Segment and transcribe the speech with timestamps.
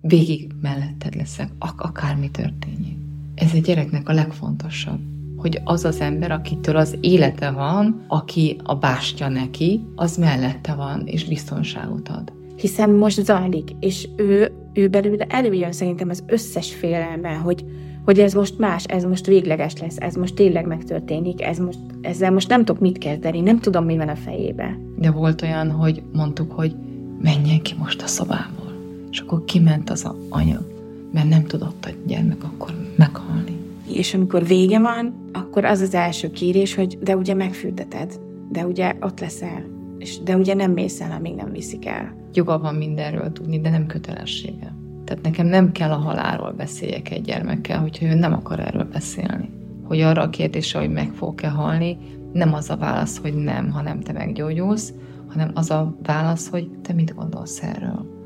[0.00, 2.96] végig melletted leszek, ak- akármi történjék.
[3.34, 5.00] Ez egy gyereknek a legfontosabb
[5.40, 11.02] hogy az az ember, akitől az élete van, aki a bástya neki, az mellette van,
[11.06, 12.32] és biztonságot ad.
[12.56, 17.64] Hiszen most zajlik, és ő, ő belőle előjön szerintem az összes félelme, hogy,
[18.04, 22.30] hogy ez most más, ez most végleges lesz, ez most tényleg megtörténik, ez most, ezzel
[22.30, 24.78] most nem tudok mit kezdeni, nem tudom, mi van a fejébe.
[24.98, 26.74] De volt olyan, hogy mondtuk, hogy
[27.22, 28.59] menjen ki most a szobából.
[29.10, 30.60] És akkor kiment az a anya,
[31.12, 33.58] mert nem tudott a gyermek akkor meghalni.
[33.88, 38.20] És amikor vége van, akkor az az első kérés, hogy de ugye megfürdeted,
[38.50, 39.64] de ugye ott leszel,
[39.98, 42.14] és de ugye nem mész el, amíg nem viszik el.
[42.32, 44.74] Joga van mindenről tudni, de nem kötelessége.
[45.04, 49.50] Tehát nekem nem kell a halálról beszéljek egy gyermekkel, hogyha ő nem akar erről beszélni.
[49.84, 51.98] Hogy arra a kérdésre, hogy meg fog-e halni,
[52.32, 54.92] nem az a válasz, hogy nem, hanem te meggyógyulsz,
[55.28, 58.19] hanem az a válasz, hogy te mit gondolsz erről.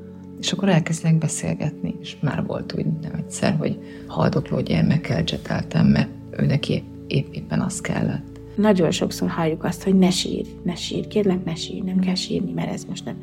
[0.44, 6.08] És akkor elkezdnek beszélgetni, és már volt úgy nem egyszer, hogy haldokló gyermekkel cseteltem, mert
[6.30, 8.40] ő neki épp, éppen az kellett.
[8.56, 12.52] Nagyon sokszor halljuk azt, hogy ne sírj, ne sírj, kérlek ne sírj, nem kell sírni,
[12.52, 13.14] mert ez most nem.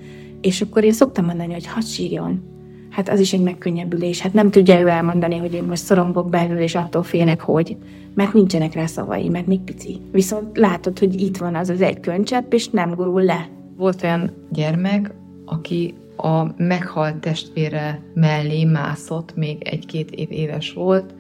[0.42, 2.44] És akkor én szoktam mondani, hogy hadd sírjon.
[2.90, 4.22] Hát az is egy megkönnyebbülés.
[4.22, 7.78] Hát nem tudja ő elmondani, hogy én most szorongok belül, és attól félnek, hogy.
[8.14, 10.02] Mert nincsenek rá szavai, mert még pici.
[10.12, 13.50] Viszont látod, hogy itt van az az egy könycsepp, és nem gurul le.
[13.78, 15.14] Volt olyan gyermek,
[15.46, 21.14] aki a meghalt testvére mellé mászott, még egy-két év éves volt,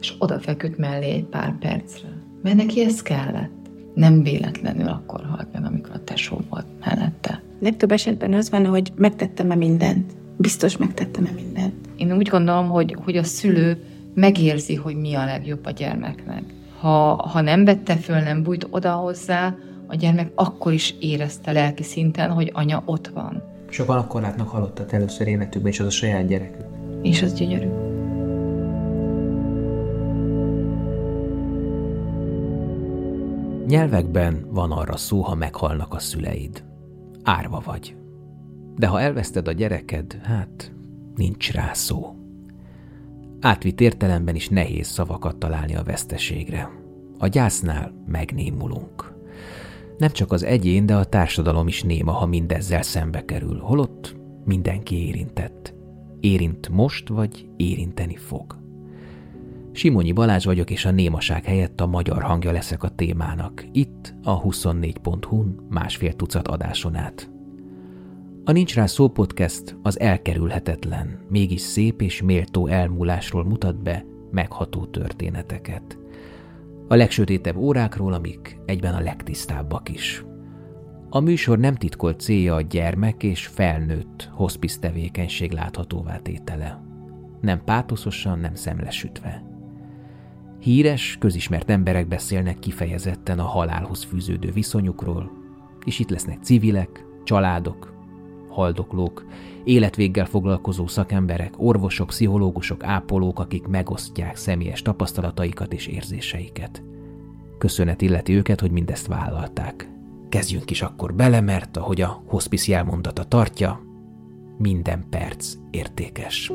[0.00, 2.08] és odafeküdt mellé egy pár percre.
[2.42, 3.56] Mert neki ez kellett.
[3.94, 7.42] Nem véletlenül akkor halt meg, amikor a tesó volt mellette.
[7.60, 10.12] Legtöbb esetben az van, hogy megtettem-e mindent.
[10.36, 11.74] Biztos megtettem-e mindent.
[11.96, 16.42] Én úgy gondolom, hogy, hogy a szülő megérzi, hogy mi a legjobb a gyermeknek.
[16.80, 19.54] Ha, ha nem vette föl, nem bújt oda hozzá,
[19.86, 23.42] a gyermek akkor is érezte lelki szinten, hogy anya ott van.
[23.70, 26.66] Sokan akkor látnak halottat először életükben, és az a saját gyerekük.
[27.02, 27.68] És az gyönyörű.
[33.66, 36.64] Nyelvekben van arra szó, ha meghalnak a szüleid.
[37.22, 37.96] Árva vagy.
[38.76, 40.72] De ha elveszted a gyereked, hát
[41.14, 42.16] nincs rá szó.
[43.40, 46.70] Átvitt értelemben is nehéz szavakat találni a veszteségre.
[47.18, 49.17] A gyásznál megnémulunk.
[49.98, 55.06] Nem csak az egyén, de a társadalom is néma, ha mindezzel szembe kerül, holott mindenki
[55.06, 55.74] érintett.
[56.20, 58.58] Érint most, vagy érinteni fog.
[59.72, 64.42] Simonyi Balázs vagyok, és a némaság helyett a magyar hangja leszek a témának, itt a
[64.42, 67.30] 24.hu-n másfél tucat adáson át.
[68.44, 74.84] A Nincs Rá Szó podcast az elkerülhetetlen, mégis szép és méltó elmúlásról mutat be megható
[74.84, 75.97] történeteket.
[76.88, 80.24] A legsötétebb órákról, amik egyben a legtisztábbak is.
[81.10, 86.82] A műsor nem titkolt célja a gyermek és felnőtt hospice tevékenység láthatóvá tétele.
[87.40, 89.42] Nem pátoszosan, nem szemlesütve.
[90.60, 95.30] Híres, közismert emberek beszélnek kifejezetten a halálhoz fűződő viszonyukról,
[95.84, 97.94] és itt lesznek civilek, családok,
[98.48, 99.26] haldoklók,
[99.68, 106.82] életvéggel foglalkozó szakemberek, orvosok, pszichológusok, ápolók, akik megosztják személyes tapasztalataikat és érzéseiket.
[107.58, 109.90] Köszönet illeti őket, hogy mindezt vállalták.
[110.28, 113.80] Kezdjünk is akkor bele, mert ahogy a hospice jelmondata tartja,
[114.58, 116.52] minden perc értékes.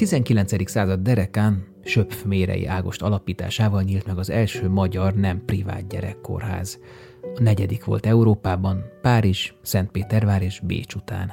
[0.00, 0.70] 19.
[0.70, 6.78] század derekán Söpf Mérei Ágost alapításával nyílt meg az első magyar nem privát gyerekkórház.
[7.34, 11.32] A negyedik volt Európában, Párizs, Szentpétervár és Bécs után.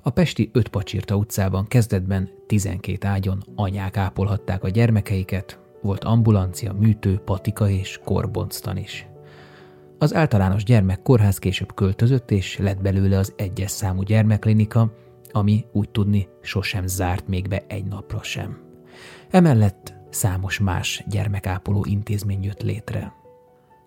[0.00, 7.70] A pesti Ötpacsirta utcában kezdetben 12 ágyon anyák ápolhatták a gyermekeiket, volt ambulancia, műtő, patika
[7.70, 9.06] és korbonctan is.
[9.98, 14.92] Az általános gyermekkórház később költözött, és lett belőle az egyes számú gyermekklinika,
[15.32, 18.58] ami úgy tudni sosem zárt még be egy napra sem.
[19.30, 23.12] Emellett számos más gyermekápoló intézmény jött létre.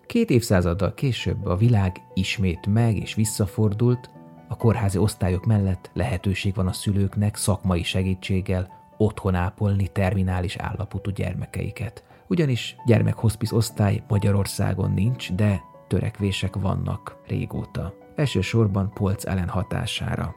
[0.05, 4.09] Két évszázaddal később a világ ismét meg és visszafordult,
[4.47, 12.03] a kórházi osztályok mellett lehetőség van a szülőknek szakmai segítséggel otthon ápolni terminális állapotú gyermekeiket.
[12.27, 17.93] Ugyanis gyermekhospic osztály Magyarországon nincs, de törekvések vannak régóta.
[18.15, 20.35] Elsősorban polc ellen hatására.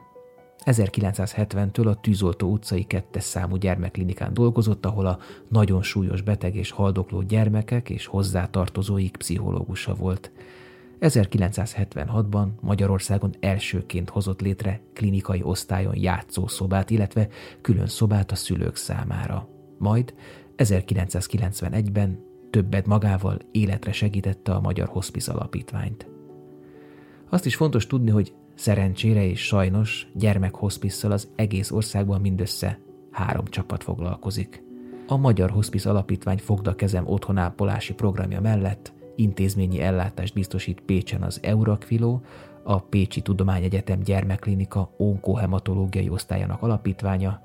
[0.69, 7.21] 1970-től a Tűzoltó utcai kettes számú gyermekklinikán dolgozott, ahol a nagyon súlyos beteg és haldokló
[7.21, 10.31] gyermekek és hozzátartozóik pszichológusa volt.
[10.99, 17.27] 1976-ban Magyarországon elsőként hozott létre klinikai osztályon játszószobát, illetve
[17.61, 19.47] külön szobát a szülők számára.
[19.77, 20.13] Majd
[20.57, 22.19] 1991-ben
[22.49, 26.07] többet magával életre segítette a Magyar Hospice Alapítványt.
[27.29, 32.79] Azt is fontos tudni, hogy szerencsére és sajnos gyermekhospisszal az egész országban mindössze
[33.11, 34.63] három csapat foglalkozik.
[35.07, 42.21] A Magyar Hospice Alapítvány Fogda Kezem otthonápolási programja mellett intézményi ellátást biztosít Pécsen az Eurakviló,
[42.63, 47.41] a Pécsi Tudományegyetem Gyermekklinika onkohematológiai osztályának alapítványa,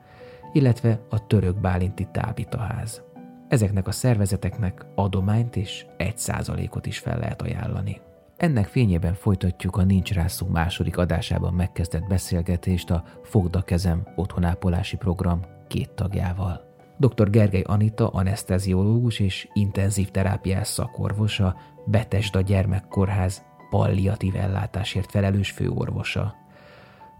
[0.52, 3.02] illetve a Török Bálinti Tábitaház.
[3.48, 8.00] Ezeknek a szervezeteknek adományt és egy százalékot is fel lehet ajánlani.
[8.36, 15.40] Ennek fényében folytatjuk a Nincs Rászó második adásában megkezdett beszélgetést a Fogda Kezem otthonápolási program
[15.68, 16.72] két tagjával.
[16.98, 17.30] Dr.
[17.30, 26.34] Gergely Anita, anesteziológus és intenzív terápiás szakorvos, a Betesda Gyermekkórház palliatív ellátásért felelős főorvosa.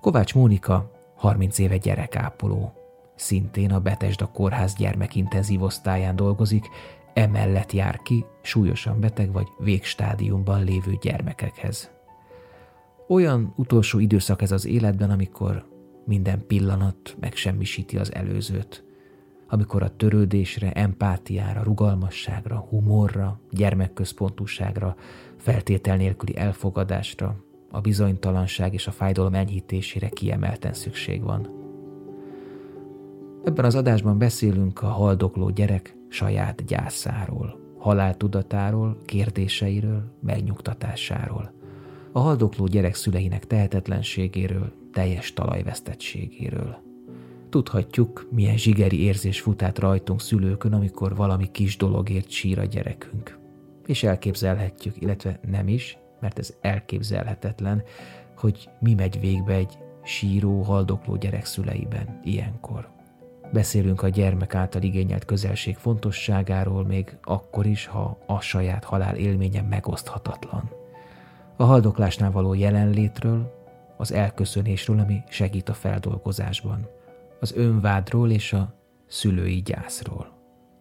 [0.00, 2.72] Kovács Mónika 30 éve gyerekápoló.
[3.14, 6.68] Szintén a Betesda Kórház gyermekintenzív osztályán dolgozik,
[7.14, 11.90] emellett jár ki súlyosan beteg vagy végstádiumban lévő gyermekekhez.
[13.08, 15.66] Olyan utolsó időszak ez az életben, amikor
[16.04, 18.84] minden pillanat megsemmisíti az előzőt,
[19.48, 24.96] amikor a törődésre, empátiára, rugalmasságra, humorra, gyermekközpontúságra,
[25.36, 27.36] feltétel nélküli elfogadásra,
[27.70, 31.48] a bizonytalanság és a fájdalom enyhítésére kiemelten szükség van.
[33.44, 41.52] Ebben az adásban beszélünk a haldokló gyerek saját gyászáról, haláltudatáról, kérdéseiről, megnyugtatásáról,
[42.12, 46.76] a haldokló gyerek szüleinek tehetetlenségéről, teljes talajvesztettségéről.
[47.48, 53.38] Tudhatjuk, milyen zsigeri érzés fut át rajtunk szülőkön, amikor valami kis dologért sír a gyerekünk.
[53.86, 57.82] És elképzelhetjük, illetve nem is, mert ez elképzelhetetlen,
[58.36, 62.93] hogy mi megy végbe egy síró, haldokló gyerek szüleiben ilyenkor.
[63.54, 69.62] Beszélünk a gyermek által igényelt közelség fontosságáról még akkor is, ha a saját halál élménye
[69.62, 70.70] megoszthatatlan.
[71.56, 73.52] A haldoklásnál való jelenlétről,
[73.96, 76.88] az elköszönésről, ami segít a feldolgozásban,
[77.40, 78.74] az önvádról és a
[79.06, 80.32] szülői gyászról.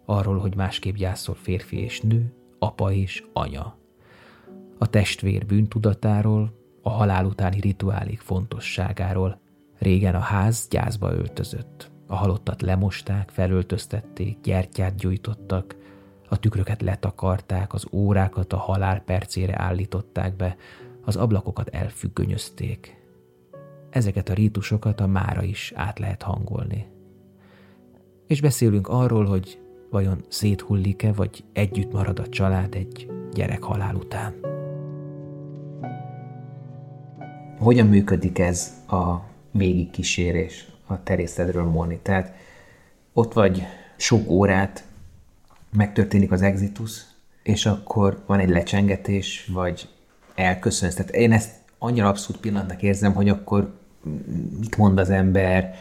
[0.06, 3.78] Arról, hogy másképp gyászol férfi és nő, apa és anya.
[4.78, 9.40] A testvér bűntudatáról, a halál utáni rituálék fontosságáról.
[9.80, 11.93] Régen a ház gyászba öltözött.
[12.08, 15.76] A halottat lemosták, felöltöztették, gyertyát gyújtottak,
[16.30, 20.56] a tükröket letakarták, az órákat a halál percére állították be,
[21.02, 23.02] az ablakokat elfüggönyözték.
[23.90, 26.86] Ezeket a rítusokat a mára is át lehet hangolni.
[28.28, 29.60] És beszélünk arról, hogy
[29.90, 34.34] vajon széthullik-e, vagy együtt marad a család egy gyerek halál után.
[37.60, 39.16] Hogyan működik ez a
[39.52, 42.00] végigkísérés a terészedről, Móni?
[42.02, 42.36] Tehát
[43.14, 43.64] ott vagy
[43.98, 44.84] sok órát,
[45.76, 47.02] megtörténik az exitus,
[47.44, 49.90] és akkor van egy lecsengetés, vagy
[50.36, 50.96] elköszönsz.
[50.96, 53.74] Tehát én ezt annyira abszolút pillanatnak érzem, hogy akkor
[54.60, 55.76] mit mond az ember,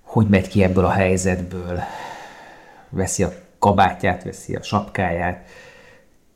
[0.00, 1.80] hogy megy ki ebből a helyzetből,
[2.88, 5.48] veszi a kabátját, veszi a sapkáját,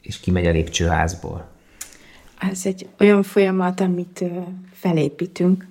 [0.02, 1.49] és kimegy a lépcsőházból.
[2.38, 4.25] Ez egy olyan folyamat, amit
[4.72, 5.66] felépítünk,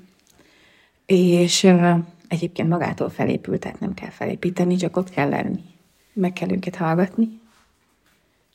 [1.06, 1.68] és
[2.27, 5.63] egyébként magától felépült, tehát nem kell felépíteni, csak ott kell lenni.
[6.13, 7.39] Meg kell őket hallgatni,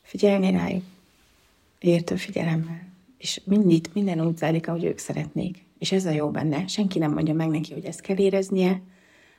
[0.02, 0.82] figyelni rájuk,
[1.78, 2.90] értő figyelemmel.
[3.18, 5.64] És mindig, minden úgy zajlik, ahogy ők szeretnék.
[5.78, 6.66] És ez a jó benne.
[6.66, 8.80] Senki nem mondja meg neki, hogy ezt kell éreznie,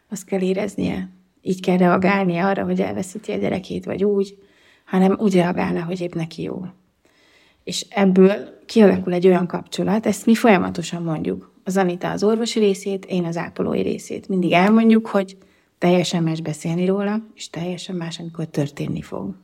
[0.10, 1.10] azt kell éreznie,
[1.42, 4.38] így kell reagálnia arra, hogy elveszíti a gyerekét, vagy úgy,
[4.86, 6.66] hanem úgy reagálna, hogy épp neki jó.
[7.64, 11.53] És ebből kialakul egy olyan kapcsolat, ezt mi folyamatosan mondjuk.
[11.64, 14.28] Az Anita az orvosi részét, én az ápolói részét.
[14.28, 15.38] Mindig elmondjuk, hogy
[15.78, 19.36] teljesen más beszélni róla, és teljesen más, amikor történni fog.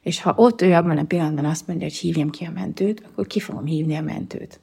[0.00, 3.26] És ha ott ő abban a pillanatban azt mondja, hogy hívjam ki a mentőt, akkor
[3.26, 4.60] ki fogom hívni a mentőt.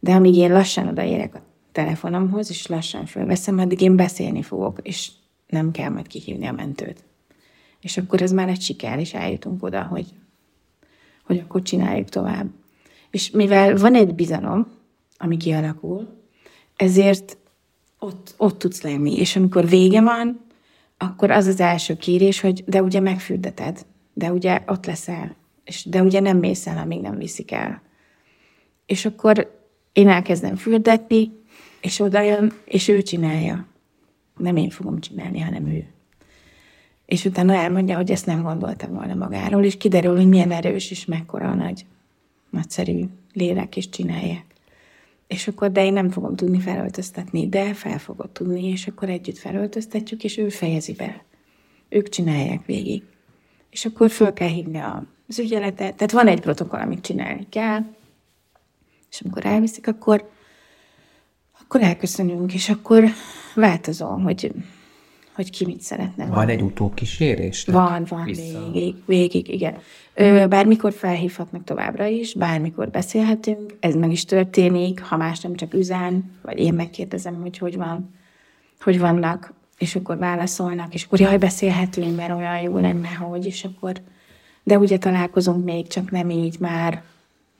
[0.00, 5.10] De amíg én lassan odaérek a telefonomhoz, és lassan fölveszem, addig én beszélni fogok, és
[5.46, 7.04] nem kell majd kihívni a mentőt.
[7.80, 10.06] És akkor ez már egy siker, és eljutunk oda, hogy,
[11.24, 12.46] hogy akkor csináljuk tovább.
[13.10, 14.66] És mivel van egy bizalom,
[15.24, 16.08] ami kialakul,
[16.76, 17.36] ezért
[17.98, 19.18] ott, ott tudsz lenni.
[19.18, 20.40] És amikor vége van,
[20.98, 26.02] akkor az az első kérés, hogy de ugye megfürdeted, de ugye ott leszel, és de
[26.02, 27.82] ugye nem mész el, amíg nem viszik el.
[28.86, 29.62] És akkor
[29.92, 31.32] én elkezdem fürdetni,
[31.80, 33.66] és oda jön, és ő csinálja.
[34.36, 35.86] Nem én fogom csinálni, hanem ő.
[37.06, 41.04] És utána elmondja, hogy ezt nem gondolta volna magáról, és kiderül, hogy milyen erős és
[41.04, 41.86] mekkora nagy,
[42.50, 44.53] nagyszerű lélek, és csinálják.
[45.26, 49.38] És akkor, de én nem fogom tudni felöltöztetni, de fel fogod tudni, és akkor együtt
[49.38, 51.24] felöltöztetjük, és ő fejezi be.
[51.88, 53.02] Ők csinálják végig.
[53.70, 54.82] És akkor föl kell hívni
[55.28, 55.94] az ügyeletet.
[55.94, 57.80] Tehát van egy protokoll, amit csinálni kell,
[59.10, 60.30] És amikor elviszik, akkor,
[61.60, 63.04] akkor elköszönünk, és akkor
[63.54, 64.52] változom, hogy,
[65.34, 66.26] hogy ki mit szeretne.
[66.26, 67.64] Van egy utókísérés?
[67.64, 68.70] Van, van, vissza.
[68.72, 69.74] végig, végig, igen.
[70.14, 75.74] Ö, bármikor felhívhatnak továbbra is, bármikor beszélhetünk, ez meg is történik, ha más nem csak
[75.74, 78.14] üzen, vagy én megkérdezem, hogy hogy van,
[78.80, 83.64] hogy vannak, és akkor válaszolnak, és akkor jaj, beszélhetünk, mert olyan jó lenne, hogy, és
[83.64, 84.00] akkor,
[84.62, 87.02] de ugye találkozunk még, csak nem így már,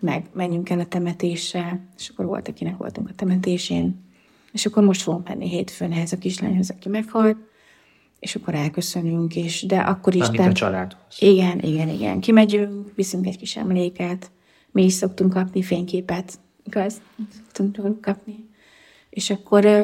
[0.00, 4.02] meg menjünk el a temetésre, és akkor volt, akinek voltunk a temetésén,
[4.52, 7.36] és akkor most fogunk menni hétfőn ehhez a kislányhoz, aki meghalt,
[8.24, 10.26] és akkor elköszönünk, és de akkor is...
[10.26, 11.16] Amit a családhoz.
[11.18, 12.20] Igen, igen, igen.
[12.20, 14.30] Kimegyünk, viszünk egy kis emléket,
[14.70, 17.00] mi is szoktunk kapni fényképet, igaz?
[17.52, 18.48] Szoktunk kapni.
[19.10, 19.80] És akkor ö,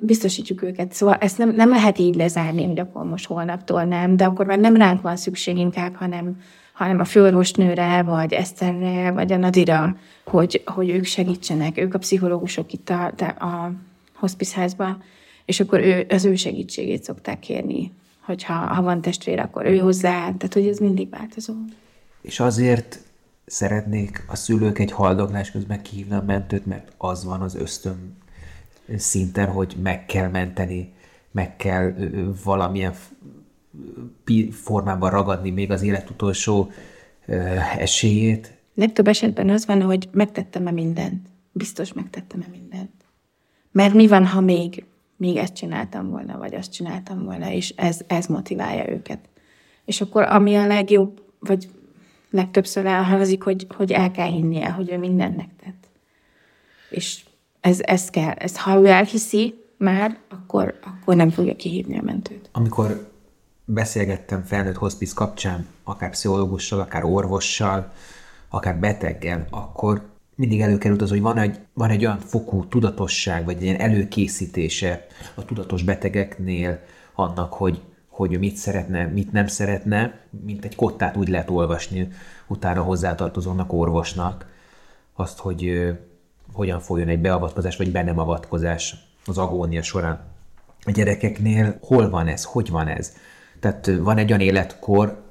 [0.00, 0.92] biztosítjuk őket.
[0.92, 4.58] Szóval ezt nem, nem lehet így lezárni, hogy akkor most holnaptól nem, de akkor már
[4.58, 6.40] nem ránk van szükség inkább, hanem,
[6.72, 12.72] hanem a főorvosnőre, vagy Eszterre, vagy a Nadira, hogy, hogy ők segítsenek, ők a pszichológusok
[12.72, 13.72] itt a, a
[14.14, 15.02] hospice házban,
[15.46, 20.18] és akkor ő, az ő segítségét szokták kérni, hogyha ha van testvér, akkor ő hozzá,
[20.20, 21.54] tehát hogy ez mindig változó.
[22.20, 23.00] És azért
[23.46, 28.16] szeretnék a szülők egy haldoklás közben kihívni a mentőt, mert az van az ösztön
[28.96, 30.92] szinten, hogy meg kell menteni,
[31.30, 31.94] meg kell
[32.44, 32.94] valamilyen
[34.50, 36.70] formában ragadni még az élet utolsó
[37.78, 38.52] esélyét.
[38.74, 41.26] Legtöbb esetben az van, hogy megtettem-e mindent.
[41.52, 42.90] Biztos megtettem-e mindent.
[43.72, 44.84] Mert mi van, ha még,
[45.16, 49.18] még ezt csináltam volna, vagy azt csináltam volna, és ez, ez motiválja őket.
[49.84, 51.68] És akkor ami a legjobb, vagy
[52.30, 55.88] legtöbbször elhangzik, hogy, hogy el kell hinnie, hogy ő mindent megtett.
[56.90, 57.24] És
[57.60, 62.48] ez, ez kell, ez, ha ő elhiszi már, akkor, akkor nem fogja kihívni a mentőt.
[62.52, 63.10] Amikor
[63.64, 67.92] beszélgettem felnőtt hospice kapcsán, akár pszichológussal, akár orvossal,
[68.48, 73.56] akár beteggel, akkor mindig előkerült az, hogy van egy, van egy olyan fokú tudatosság, vagy
[73.56, 76.80] egy ilyen előkészítése a tudatos betegeknél
[77.14, 82.08] annak, hogy, hogy mit szeretne, mit nem szeretne, mint egy kottát úgy lehet olvasni
[82.46, 84.46] utána hozzátartozónak orvosnak,
[85.14, 85.92] azt, hogy
[86.52, 88.94] hogyan folyjon egy beavatkozás, vagy be nem avatkozás
[89.26, 90.20] az agónia során.
[90.84, 93.12] A gyerekeknél hol van ez, hogy van ez?
[93.60, 95.24] Tehát van egy olyan életkor,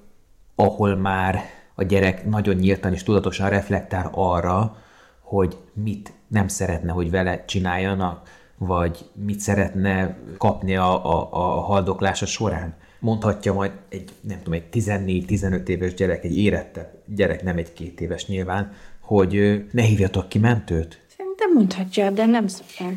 [0.56, 1.40] ahol már
[1.76, 4.78] a gyerek nagyon nyíltan és tudatosan reflektál arra,
[5.25, 12.25] hogy mit nem szeretne, hogy vele csináljanak, vagy mit szeretne kapni a, a, a haldoklása
[12.25, 12.75] során.
[13.00, 18.01] Mondhatja majd egy, nem tudom, egy 14-15 éves gyerek, egy érettebb gyerek, nem egy két
[18.01, 22.94] éves nyilván, hogy ne hívjatok ki mentőt, Szerintem mondhatja, de nem szokják.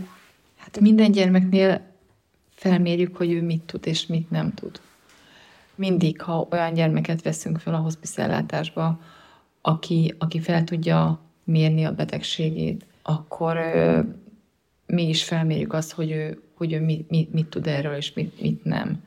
[0.57, 1.81] Hát minden gyermeknél
[2.55, 4.81] felmérjük, hogy ő mit tud és mit nem tud.
[5.75, 9.01] Mindig, ha olyan gyermeket veszünk fel a hospicellátásba,
[9.63, 14.01] aki, aki fel tudja mérni a betegségét, akkor ö,
[14.87, 18.41] mi is felmérjük azt, hogy ő, hogy ő mit, mit, mit tud erről, és mit,
[18.41, 19.03] mit nem.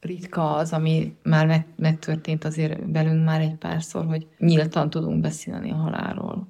[0.00, 5.70] Ritka az, ami már meg, megtörtént azért velünk már egy párszor, hogy nyíltan tudunk beszélni
[5.70, 6.48] a halálról.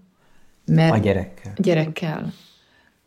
[0.66, 1.52] Mert a gyerekkel.
[1.56, 2.32] Gyerekkel.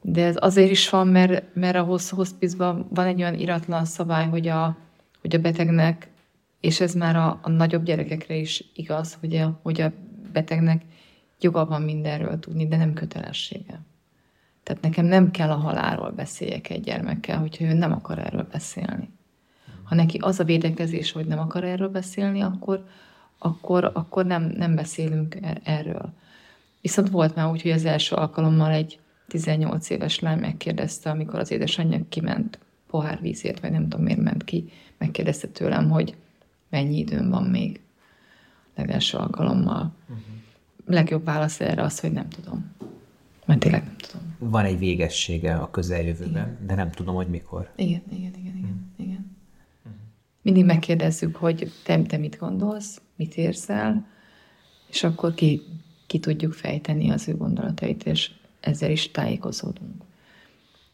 [0.02, 4.48] De ez azért is van, mert, mert a hospizban van egy olyan iratlan szabály, hogy
[4.48, 4.78] a,
[5.22, 6.08] hogy a betegnek,
[6.60, 9.92] és ez már a, a nagyobb gyerekekre is igaz, hogy a, hogy a
[10.34, 10.82] betegnek
[11.44, 13.82] joga van mindenről tudni, de nem kötelessége.
[14.64, 19.10] Tehát nekem nem kell a halálról beszéljek egy gyermekkel, hogyha ő nem akar erről beszélni.
[19.84, 22.86] Ha neki az a védekezés, hogy nem akar erről beszélni, akkor,
[23.38, 26.14] akkor, akkor nem, nem beszélünk er-, erről.
[26.82, 31.52] Viszont volt már úgy, hogy az első alkalommal egy 18 éves lány megkérdezte, amikor az
[31.52, 36.16] édesanyja kiment pohár vízért, vagy nem tudom miért ment ki, megkérdezte tőlem, hogy
[36.70, 37.82] mennyi időm van még
[38.76, 39.94] legelső alkalommal.
[40.10, 40.43] Uh-huh.
[40.86, 42.72] Legjobb válasz erre az, hogy nem tudom.
[43.46, 44.36] Mert tényleg nem tudom.
[44.38, 46.58] Van egy végessége a közeljövőben, igen.
[46.68, 47.72] de nem tudom, hogy mikor.
[47.76, 48.90] Igen, igen, igen, igen.
[48.98, 49.08] Uh-huh.
[49.08, 49.38] igen.
[49.86, 50.02] Uh-huh.
[50.42, 54.08] Mindig megkérdezzük, hogy te, te mit gondolsz, mit érzel,
[54.90, 55.62] és akkor ki
[56.14, 60.04] ki tudjuk fejteni az ő gondolatait, és ezzel is tájékozódunk.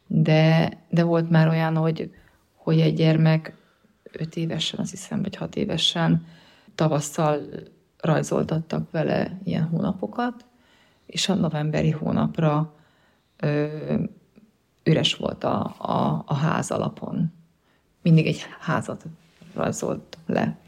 [0.06, 2.10] De, de volt már olyan, hogy,
[2.54, 3.54] hogy egy gyermek
[4.12, 6.26] öt évesen, azt hiszem, vagy hat évesen
[6.74, 7.40] tavasszal
[8.00, 10.44] rajzoltattak vele ilyen hónapokat,
[11.06, 12.74] és a novemberi hónapra
[13.36, 13.66] ö,
[14.84, 17.32] üres volt a, a, a ház alapon.
[18.02, 19.04] Mindig egy házat
[19.54, 20.58] rajzolt le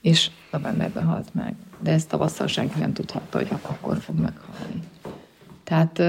[0.00, 1.54] és novemberben halt meg.
[1.78, 4.82] De ezt tavasszal senki nem tudhatta, hogy akkor fog meghalni.
[5.64, 6.02] Tehát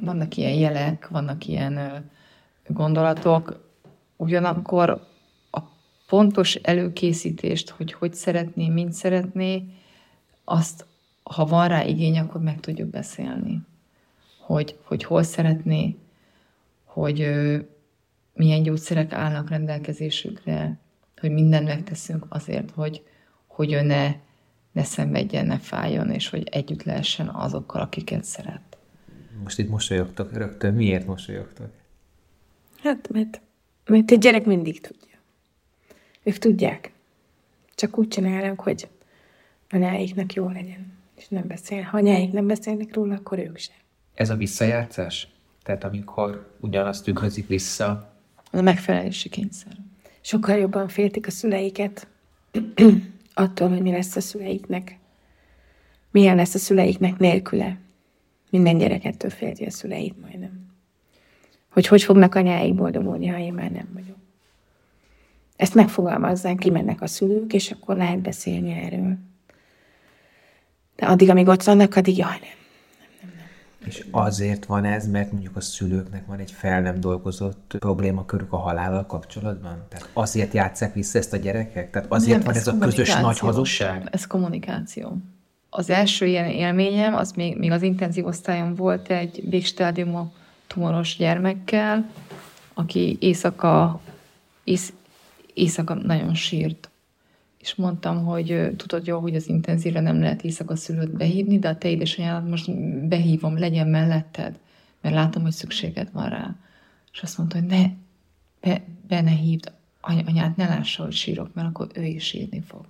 [0.00, 2.04] vannak ilyen jelek, vannak ilyen
[2.66, 3.60] gondolatok,
[4.16, 5.06] ugyanakkor
[6.06, 9.64] pontos előkészítést, hogy hogy szeretné, mint szeretné,
[10.44, 10.86] azt,
[11.22, 13.60] ha van rá igény, akkor meg tudjuk beszélni.
[14.40, 15.96] hogy, hogy hol szeretné,
[16.84, 17.58] hogy ö,
[18.34, 20.78] milyen gyógyszerek állnak rendelkezésükre,
[21.20, 23.02] hogy mindent megteszünk azért, hogy,
[23.46, 24.14] hogy ő ne,
[24.72, 28.76] ne szenvedjen, ne fájjon, és hogy együtt lehessen azokkal, akiket szeret.
[29.42, 30.74] Most itt mosolyogtok rögtön.
[30.74, 31.72] Miért mosolyogtok?
[32.82, 33.40] Hát, mert,
[33.86, 35.13] mert egy gyerek mindig tudja.
[36.24, 36.92] Ők tudják.
[37.74, 38.88] Csak úgy csinálnak, hogy
[39.70, 40.92] anyáiknak jó legyen.
[41.16, 41.82] És nem beszél.
[41.82, 43.76] Ha anyáik nem beszélnek róla, akkor ők sem.
[44.14, 45.28] Ez a visszajátszás?
[45.62, 48.12] Tehát amikor ugyanazt tükrözik vissza,
[48.50, 49.72] A megfelelési kényszer.
[50.20, 52.06] Sokkal jobban féltik a szüleiket
[53.34, 54.98] attól, hogy mi lesz a szüleiknek.
[56.10, 57.78] Milyen lesz a szüleiknek nélküle.
[58.50, 60.66] Minden gyerek ettől félti a szüleit majdnem.
[61.68, 64.16] Hogy hogy fognak anyáik boldogulni, ha én már nem vagyok.
[65.64, 69.16] Ezt megfogalmazzák, kimennek a szülők, és akkor lehet beszélni erről.
[70.96, 73.30] De addig, amíg ott vannak, addig jaj, nem.
[73.86, 78.56] és azért van ez, mert mondjuk a szülőknek van egy fel nem dolgozott problémakörük a
[78.56, 79.86] halállal kapcsolatban?
[79.88, 81.90] Tehát azért játsszák vissza ezt a gyerekek?
[81.90, 84.08] Tehát azért Nem, van ez a közös nagy hazugság?
[84.10, 85.16] Ez kommunikáció.
[85.70, 90.32] Az első ilyen élményem, az még, még az intenzív osztályon volt egy végstádiumú
[90.66, 92.10] tumoros gyermekkel,
[92.74, 94.00] aki éjszaka,
[94.64, 94.92] ész,
[95.54, 96.90] éjszaka nagyon sírt.
[97.58, 101.78] És mondtam, hogy tudod jó, hogy az intenzívre nem lehet éjszaka szülőt behívni, de a
[101.78, 102.70] te édesanyádat most
[103.08, 104.58] behívom, legyen melletted,
[105.00, 106.56] mert látom, hogy szükséged van rá.
[107.12, 107.84] És azt mondta, hogy ne,
[108.60, 112.60] be, be ne hívd, any- anyát ne lássa, hogy sírok, mert akkor ő is sírni
[112.60, 112.86] fog.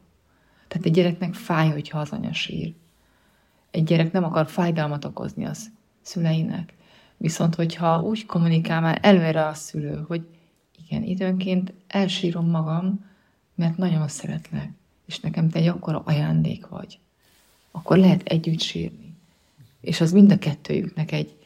[0.68, 2.75] Tehát egy gyereknek fáj, hogyha az anya sír.
[3.71, 5.71] Egy gyerek nem akar fájdalmat okozni az
[6.02, 6.75] szüleinek.
[7.16, 10.26] Viszont, hogyha úgy kommunikál már előre a szülő, hogy
[10.95, 13.05] igen, időnként elsírom magam,
[13.55, 14.71] mert nagyon szeretlek,
[15.07, 16.99] és nekem te egy akkora ajándék vagy,
[17.71, 19.15] akkor lehet együtt sírni.
[19.81, 21.37] És az mind a kettőjüknek egy,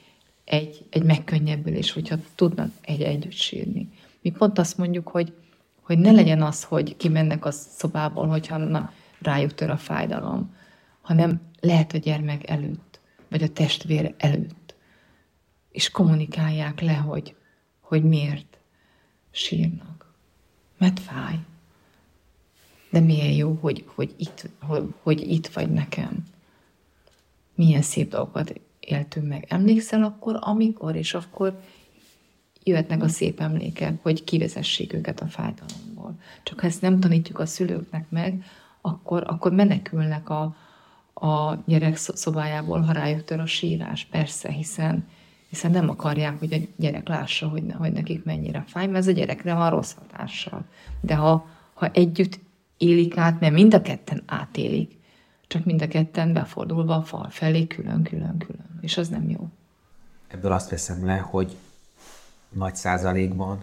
[0.45, 3.88] egy, egy megkönnyebbülés, hogyha tudnak egy együtt sírni.
[4.21, 5.33] Mi pont azt mondjuk, hogy,
[5.81, 10.55] hogy ne legyen az, hogy kimennek a szobából, hogyha na, rájuk tör a fájdalom,
[11.01, 14.75] hanem lehet a gyermek előtt, vagy a testvér előtt.
[15.70, 17.35] És kommunikálják le, hogy,
[17.81, 18.47] hogy miért
[19.31, 20.12] sírnak.
[20.79, 21.38] Mert fáj.
[22.91, 26.25] De milyen jó, hogy, hogy, itt, hogy, hogy itt vagy nekem.
[27.55, 29.45] Milyen szép dolgokat éltünk meg.
[29.49, 31.61] Emlékszel akkor, amikor, és akkor
[32.62, 36.19] jöhetnek a szép emlékek, hogy kivezessék őket a fájdalomból.
[36.43, 38.45] Csak ha ezt nem tanítjuk a szülőknek meg,
[38.81, 40.57] akkor, akkor menekülnek a,
[41.14, 44.05] a gyerek szo- szobájából, ha rájuk tör a sírás.
[44.05, 45.09] Persze, hiszen,
[45.48, 49.06] hiszen nem akarják, hogy a gyerek lássa, hogy, ne, hogy nekik mennyire fáj, mert ez
[49.06, 50.64] a gyerekre van rossz hatással.
[51.00, 52.40] De ha, ha együtt
[52.76, 54.96] élik át, mert mind a ketten átélik,
[55.46, 58.78] csak mind a ketten befordulva a fal felé külön-külön-külön.
[58.80, 59.48] És az nem jó.
[60.28, 61.56] Ebből azt veszem le, hogy
[62.48, 63.62] nagy százalékban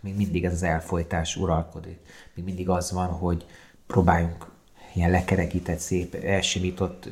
[0.00, 1.98] még mindig ez az elfolytás uralkodik.
[2.34, 3.46] Még mindig az van, hogy
[3.86, 4.46] próbáljunk
[4.94, 7.08] ilyen lekerekített, szép, elsimított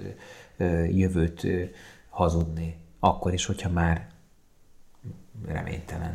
[0.90, 1.46] jövőt
[2.08, 2.76] hazudni.
[3.00, 4.06] Akkor is, hogyha már
[5.46, 6.10] reménytelen.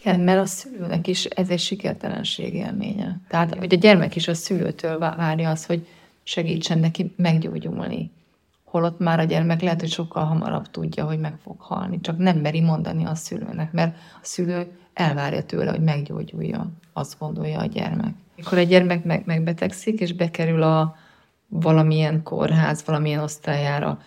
[0.00, 3.20] Igen, mert a szülőnek is ez egy sikertelenség élménye.
[3.28, 5.86] Tehát, hogy a gyermek is a szülőtől vá- várja azt, hogy
[6.22, 8.10] segítsen neki meggyógyulni.
[8.64, 12.38] Holott már a gyermek lehet, hogy sokkal hamarabb tudja, hogy meg fog halni, csak nem
[12.38, 16.76] meri mondani a szülőnek, mert a szülő elvárja tőle, hogy meggyógyuljon.
[16.92, 18.14] Azt gondolja a gyermek.
[18.36, 20.96] Mikor egy gyermek meg, megbetegszik, és bekerül a
[21.48, 23.98] valamilyen kórház, valamilyen osztályára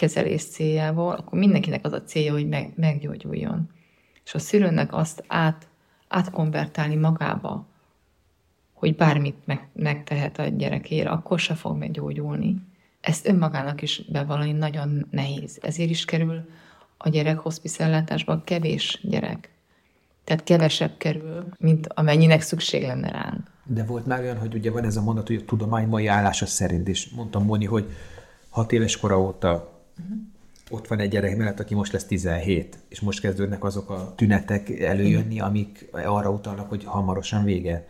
[0.00, 3.70] kezelés céljából, akkor mindenkinek az a célja, hogy meg, meggyógyuljon.
[4.24, 5.66] És a szülőnek azt át,
[6.08, 7.66] átkonvertálni magába,
[8.72, 12.56] hogy bármit meg, megtehet a gyerekért, akkor se fog meggyógyulni.
[13.00, 15.58] Ezt önmagának is bevallani nagyon nehéz.
[15.62, 16.48] Ezért is kerül
[16.96, 18.04] a gyerek hospice
[18.44, 19.50] kevés gyerek.
[20.24, 23.50] Tehát kevesebb kerül, mint amennyinek szükség lenne ránk.
[23.64, 26.46] De volt már olyan, hogy ugye van ez a mondat, hogy a tudomány mai állása
[26.46, 27.90] szerint, és mondtam Moni, hogy
[28.50, 29.79] hat éves kora óta
[30.70, 34.80] ott van egy gyerek mellett, aki most lesz 17, és most kezdődnek azok a tünetek
[34.80, 37.86] előjönni, amik arra utalnak, hogy hamarosan vége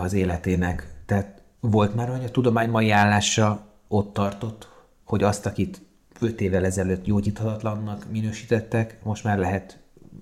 [0.00, 0.86] az életének.
[1.06, 4.68] Tehát volt már olyan, hogy a tudomány mai állása ott tartott,
[5.04, 5.82] hogy azt, akit
[6.20, 9.78] 5 évvel ezelőtt gyógyíthatatlannak minősítettek, most már lehet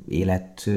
[0.08, 0.70] élet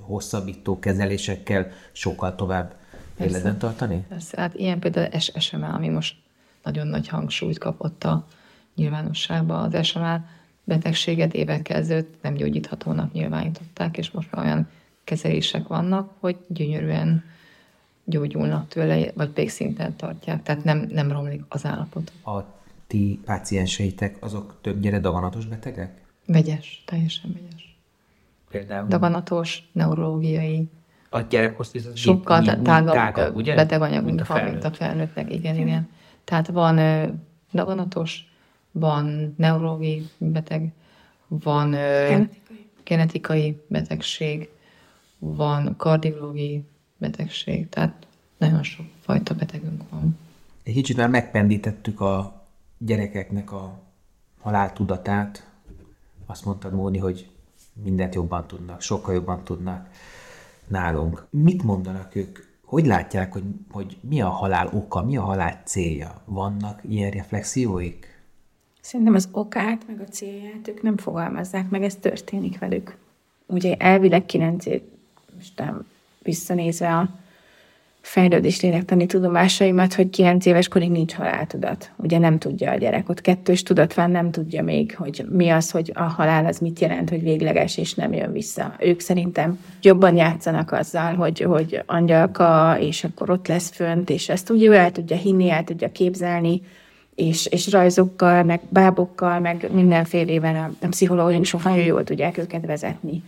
[0.00, 2.74] hosszabbító kezelésekkel sokkal tovább
[3.20, 4.04] életben tartani?
[4.08, 6.16] Persze, hát ilyen például SMA, ami most
[6.62, 8.26] nagyon nagy hangsúlyt kapott a
[8.78, 9.72] nyilvánosságban.
[9.72, 10.24] Az SMA
[10.64, 14.68] betegséget évekkel ezelőtt nem gyógyíthatónak nyilvánították, és most már olyan
[15.04, 17.24] kezelések vannak, hogy gyönyörűen
[18.04, 22.12] gyógyulnak tőle, vagy pedig szinten tartják, tehát nem, nem romlik az állapot.
[22.24, 22.40] A
[22.86, 26.00] ti pácienseitek azok többnyire daganatos betegek?
[26.26, 27.76] Vegyes, teljesen vegyes.
[28.50, 30.68] Például Daganatos, neurológiai,
[31.10, 33.54] a gyerekhospizat sokkal tágabb, tágabb, ugye?
[33.54, 34.76] beteganyagunk Mint a van, mint a felnőtt.
[34.76, 35.32] felnőttek.
[35.32, 35.88] Igen, igen.
[36.24, 36.76] Tehát van
[37.52, 38.27] daganatos,
[38.78, 40.72] van neurológiai beteg,
[41.28, 42.66] van ö, Genetikai.
[42.84, 44.48] genetikai betegség,
[45.18, 46.64] van kardiológiai
[46.96, 48.06] betegség, tehát
[48.38, 50.18] nagyon sok fajta betegünk van.
[50.62, 52.46] Egy kicsit már megpendítettük a
[52.78, 53.78] gyerekeknek a
[54.40, 55.46] haláltudatát.
[56.26, 57.28] Azt mondtad, Móni, hogy
[57.82, 59.88] mindent jobban tudnak, sokkal jobban tudnak
[60.66, 61.26] nálunk.
[61.30, 62.38] Mit mondanak ők?
[62.64, 66.22] Hogy látják, hogy, hogy mi a halál oka, mi a halál célja?
[66.24, 68.17] Vannak ilyen reflexióik?
[68.88, 72.96] Szerintem az okát, meg a célját ők nem fogalmazzák meg, ez történik velük.
[73.46, 74.80] Ugye elvileg 9 év,
[75.36, 75.86] most nem
[76.22, 77.08] visszanézve a
[78.00, 81.90] fejlődés lélektani tudomásaimat, hogy 9 éves korig nincs haláltudat.
[81.96, 85.70] Ugye nem tudja a gyerek, ott kettős tudat van, nem tudja még, hogy mi az,
[85.70, 88.74] hogy a halál az mit jelent, hogy végleges és nem jön vissza.
[88.80, 94.50] Ők szerintem jobban játszanak azzal, hogy, hogy angyalka, és akkor ott lesz fönt, és ezt
[94.50, 96.62] úgy el tudja hinni, el tudja képzelni,
[97.18, 103.22] és, és rajzokkal, meg bábokkal, meg mindenfélével a, a pszichológusok nagyon jól tudják őket vezetni.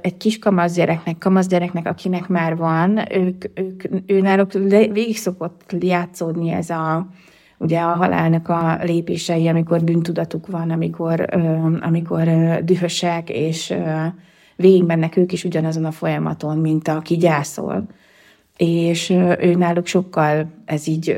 [0.00, 5.74] Egy kis kamasz gyereknek, kamasz gyereknek, akinek már van, ők, ők, ő náluk végig szokott
[5.80, 7.06] játszódni ez a,
[7.58, 11.28] ugye a halálnak a lépései, amikor bűntudatuk van, amikor,
[11.80, 12.28] amikor
[12.64, 14.06] dühösek, és ö,
[14.56, 17.86] végigmennek ők is ugyanazon a folyamaton, mint aki gyászol.
[18.56, 21.16] És ő náluk sokkal ez így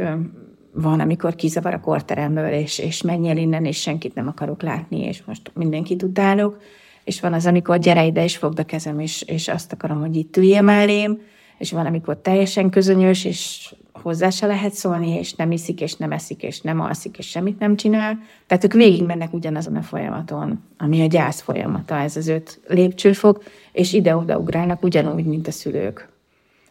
[0.73, 5.01] van, amikor kizavar a korteremből, és, és menj el innen, és senkit nem akarok látni,
[5.01, 6.61] és most mindenkit utálok.
[7.05, 10.17] És van az, amikor gyere ide, és fogd a kezem, és, és azt akarom, hogy
[10.17, 11.21] itt üljél mellém,
[11.59, 16.13] és van, amikor teljesen közönyös, és hozzá se lehet szólni, és nem iszik, és nem
[16.13, 18.19] eszik, és nem alszik, és semmit nem csinál.
[18.47, 23.43] Tehát ők végig mennek ugyanazon a folyamaton, ami a gyász folyamata, ez az öt lépcsőfok,
[23.73, 26.09] és ide-oda ugrálnak ugyanúgy, mint a szülők.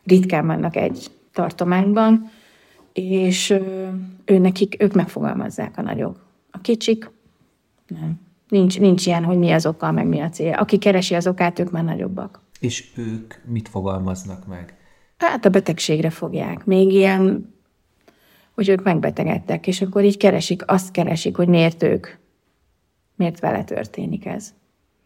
[0.04, 2.30] Ritkán vannak egy tartományban,
[2.98, 3.50] és
[4.26, 6.26] ő nekik, ők megfogalmazzák a nagyok.
[6.52, 7.12] A kicsik,
[7.88, 8.20] nem.
[8.50, 10.54] Nincs, nincs ilyen, hogy mi az oka, meg mi a cél.
[10.54, 12.42] Aki keresi az okát, ők már nagyobbak.
[12.60, 14.76] És ők mit fogalmaznak meg?
[15.18, 16.66] Hát a betegségre fogják.
[16.66, 17.54] Még ilyen,
[18.54, 22.08] hogy ők megbetegedtek, és akkor így keresik, azt keresik, hogy miért ők,
[23.16, 24.54] miért vele történik ez.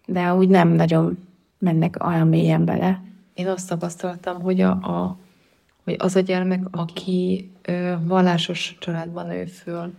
[0.06, 1.18] De úgy nem nagyon
[1.58, 3.04] mennek olyan mélyen bele.
[3.34, 5.18] Én azt tapasztaltam, hogy, a, a,
[5.84, 9.94] hogy az a gyermek, aki ö, vallásos családban nő föl,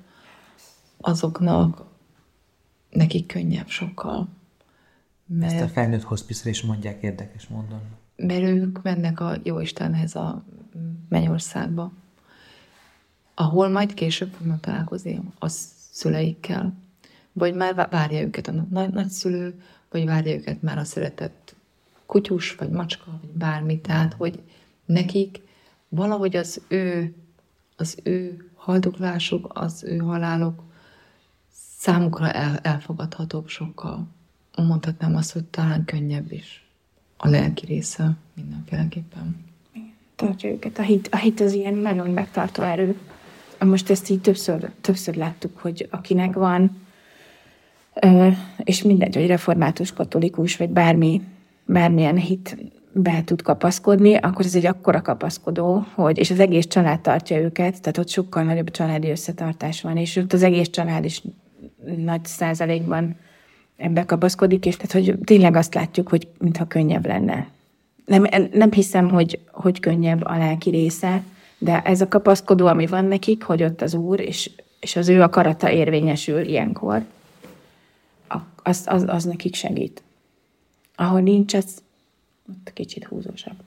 [1.00, 1.84] azoknak
[2.90, 4.28] nekik könnyebb sokkal.
[5.40, 7.80] Ezt a Mert, felnőtt hospice is mondják érdekes módon.
[8.16, 10.44] mert ők mennek a Jóistenhez a
[11.08, 11.92] mennyországba,
[13.34, 15.48] ahol majd később fognak találkozni a
[15.90, 16.74] szüleikkel.
[17.32, 21.54] Vagy már vá- várja őket a nagy, nagyszülő, vagy várja őket már a szeretett
[22.06, 23.80] kutyus, vagy macska, vagy bármi.
[23.80, 24.42] Tehát, hogy
[24.84, 25.40] nekik
[25.94, 27.14] valahogy az ő,
[27.76, 30.62] az ő haldoklásuk, az ő haláluk
[31.76, 34.06] számukra el, elfogadhatóbb sokkal.
[34.56, 36.66] Mondhatnám azt, hogy talán könnyebb is
[37.16, 39.44] a lelki része mindenféleképpen.
[40.16, 40.78] tartja őket.
[40.78, 42.98] A hit, a hit az ilyen nagyon megtartó erő.
[43.58, 46.80] Most ezt így többször, többször láttuk, hogy akinek van,
[48.56, 51.22] és mindegy, hogy református, katolikus, vagy bármi,
[51.64, 52.56] bármilyen hit
[52.92, 57.80] be tud kapaszkodni, akkor ez egy akkora kapaszkodó, hogy, és az egész család tartja őket,
[57.80, 61.22] tehát ott sokkal nagyobb családi összetartás van, és ott az egész család is
[61.96, 63.16] nagy százalékban
[63.76, 67.48] ebbe kapaszkodik, és tehát, hogy tényleg azt látjuk, hogy mintha könnyebb lenne.
[68.04, 71.22] Nem, nem hiszem, hogy, hogy könnyebb a lelki része,
[71.58, 74.50] de ez a kapaszkodó, ami van nekik, hogy ott az Úr, és,
[74.80, 77.04] és az ő akarata érvényesül ilyenkor,
[78.62, 80.02] az, az, az nekik segít.
[80.96, 81.82] Ahol nincs, az
[82.48, 83.62] ott kicsit húzósabb.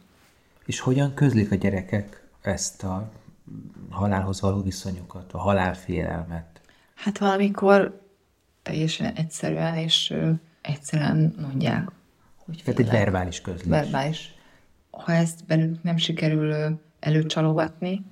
[0.65, 3.11] És hogyan közlik a gyerekek ezt a
[3.89, 6.61] halálhoz való viszonyukat, a halálfélelmet?
[6.95, 8.01] Hát valamikor
[8.61, 10.15] teljesen egyszerűen és
[10.61, 11.91] egyszerűen mondják,
[12.37, 13.67] hogy Tehát egy verbális közlés.
[13.67, 14.33] verbális.
[14.89, 18.05] Ha ezt belőlük nem sikerül előcsalogatni,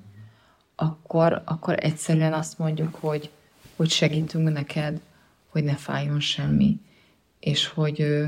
[0.76, 3.30] akkor, akkor egyszerűen azt mondjuk, hogy,
[3.76, 5.02] hogy segítünk neked,
[5.48, 6.80] hogy ne fájjon semmi,
[7.40, 8.26] és hogy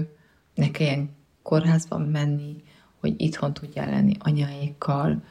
[0.53, 2.63] ne kelljen kórházba menni,
[2.99, 5.23] hogy itthon tudjál lenni anyáikkal,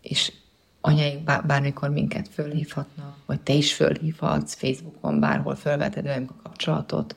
[0.00, 0.32] és
[0.80, 7.16] anyáik bár, bármikor minket fölhívhatnak, vagy te is fölhívhatsz, Facebookon, bárhol fölveted velünk a kapcsolatot,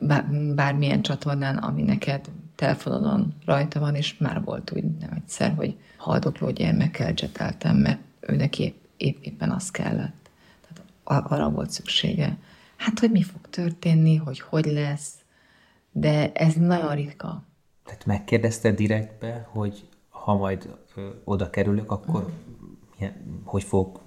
[0.00, 5.76] bár, bármilyen csatornán, ami neked telefonodon rajta van, és már volt úgy nem egyszer, hogy
[5.96, 10.30] haldokló gyermekkel cseteltem, mert ő neki épp, épp, éppen az kellett.
[10.60, 12.36] Tehát arra volt szüksége.
[12.76, 15.14] hát, hogy mi fog történni, hogy hogy lesz,
[15.98, 17.42] de ez nagyon ritka.
[17.84, 22.30] Tehát megkérdezted direktbe, hogy ha majd ö, oda kerülök, akkor Mhm.
[22.98, 24.00] milyen, hogy fog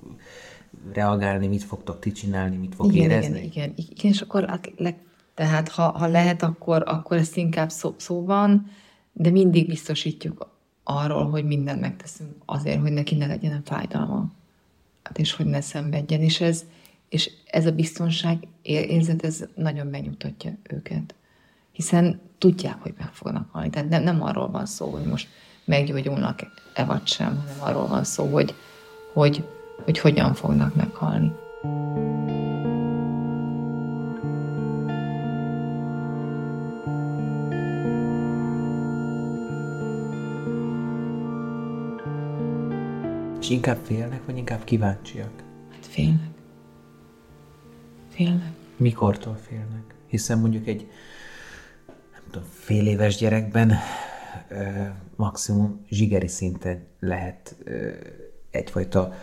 [0.93, 3.30] reagálni, mit fogtok ti csinálni, mit fog igen, érezni?
[3.38, 4.97] igen, igen, igen, és akkor hát le,
[5.34, 8.67] tehát ha, ha lehet, akkor, akkor ezt inkább szó, szóban,
[9.13, 10.49] de mindig biztosítjuk
[10.84, 14.32] arról, hogy mindent megteszünk azért, hogy neki ne legyen fájdalma,
[15.04, 16.65] hát és hogy ne szenvedjen, és ez,
[17.10, 21.15] és ez a biztonság ér- érzet, ez nagyon megnyugtatja őket,
[21.71, 23.69] hiszen tudják, hogy meg fognak halni.
[23.69, 25.27] Tehát nem, nem arról van szó, hogy most
[25.65, 28.55] meggyógyulnak-e vagy sem, hanem arról van szó, hogy,
[29.13, 29.43] hogy,
[29.84, 31.32] hogy hogyan fognak meghalni.
[43.39, 45.43] És inkább félnek, vagy inkább kíváncsiak?
[45.71, 46.29] Hát félnek.
[48.10, 48.53] Félnek.
[48.77, 49.95] Mikortól félnek?
[50.08, 50.88] Hiszen mondjuk egy
[52.31, 53.73] tudom, fél éves gyerekben
[54.49, 54.55] ö,
[55.15, 57.89] maximum zsigeri szinten lehet ö,
[58.51, 59.13] egyfajta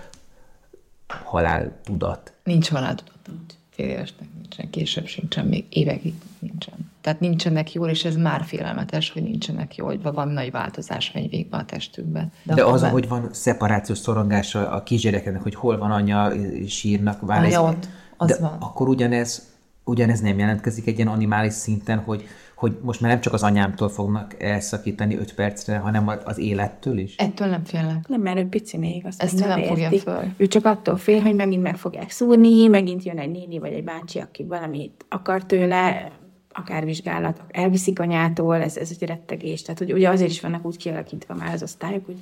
[1.24, 2.32] haláltudat.
[2.44, 3.52] Nincs haláltudat, nincs.
[3.70, 6.74] Fél évesnek nincsen, később sincsen, még évekig nincsen.
[7.00, 11.28] Tehát nincsenek jól, és ez már félelmetes, hogy nincsenek jól, vagy valami nagy változás megy
[11.30, 12.30] végbe a testükbe.
[12.42, 16.32] De, De az, már- ahogy van szeparációs szorongása a kisgyerekeknek, hogy hol van anya,
[16.68, 18.56] sírnak, vár ja, ott, az de van.
[18.60, 22.24] akkor ugyanez, ugyanez nem jelentkezik egy ilyen animális szinten, hogy,
[22.56, 27.16] hogy most már nem csak az anyámtól fognak elszakítani öt percre, hanem az élettől is?
[27.16, 28.08] Ettől nem félnek.
[28.08, 29.98] Nem, mert ő pici még, azt Ezt ő nem fogja érti.
[29.98, 30.22] föl.
[30.36, 33.84] Ő csak attól fél, hogy megint meg fogják szúrni, megint jön egy néni vagy egy
[33.84, 36.10] bácsi, aki valamit akar tőle,
[36.52, 39.62] akár vizsgálat, elviszik anyától, ez, ez egy rettegés.
[39.62, 42.18] Tehát hogy ugye azért is vannak úgy kialakítva már az osztályok, hogy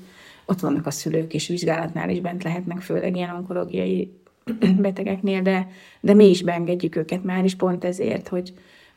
[0.46, 4.12] ott vannak a szülők, és vizsgálatnál is bent lehetnek, főleg ilyen onkológiai
[4.78, 5.68] betegeknél, de,
[6.00, 8.54] de mi is beengedjük őket már is pont ezért, hogy,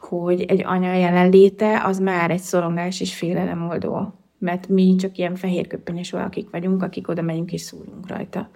[0.08, 4.14] hogy egy anya jelenléte az már egy szorongás és félelemoldó.
[4.40, 8.50] Mert mi csak ilyen fehérköppenyes valakik vagyunk, akik oda megyünk és szúrunk rajta.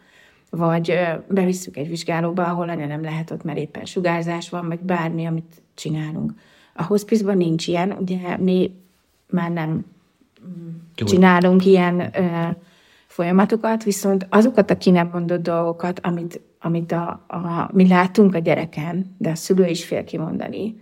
[0.49, 0.93] Vagy
[1.27, 5.61] bevisszük egy vizsgálóba, ahol anya nem lehet ott, mert éppen sugárzás van, vagy bármi, amit
[5.73, 6.33] csinálunk.
[6.75, 8.71] A hospice nincs ilyen, ugye mi
[9.29, 9.85] már nem
[10.95, 11.05] Jó.
[11.05, 12.47] csinálunk ilyen ö,
[13.07, 18.39] folyamatokat, viszont azokat a ki nem mondott dolgokat, amit, amit a, a, mi látunk a
[18.39, 20.75] gyereken, de a szülő is fél kimondani,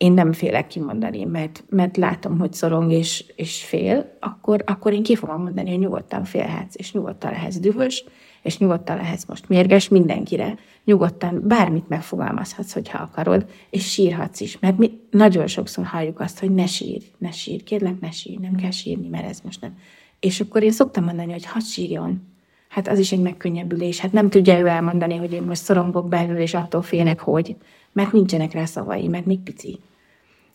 [0.00, 5.02] én nem félek kimondani, mert, mert látom, hogy szorong és, és fél, akkor, akkor én
[5.02, 8.04] ki fogom mondani, hogy nyugodtan félhetsz, és nyugodtan lehetsz dühös,
[8.42, 14.78] és nyugodtan lehetsz most mérges mindenkire, nyugodtan bármit megfogalmazhatsz, hogyha akarod, és sírhatsz is, mert
[14.78, 18.70] mi nagyon sokszor halljuk azt, hogy ne sírj, ne sírj, kérlek, ne sírj, nem kell
[18.70, 19.78] sírni, mert ez most nem.
[20.20, 22.22] És akkor én szoktam mondani, hogy hadd sírjon,
[22.70, 23.98] Hát az is egy megkönnyebbülés.
[23.98, 27.56] Hát nem tudja ő elmondani, hogy én most szorongok belül, és attól félnek, hogy.
[27.92, 29.78] Mert nincsenek rá szavai, mert még pici.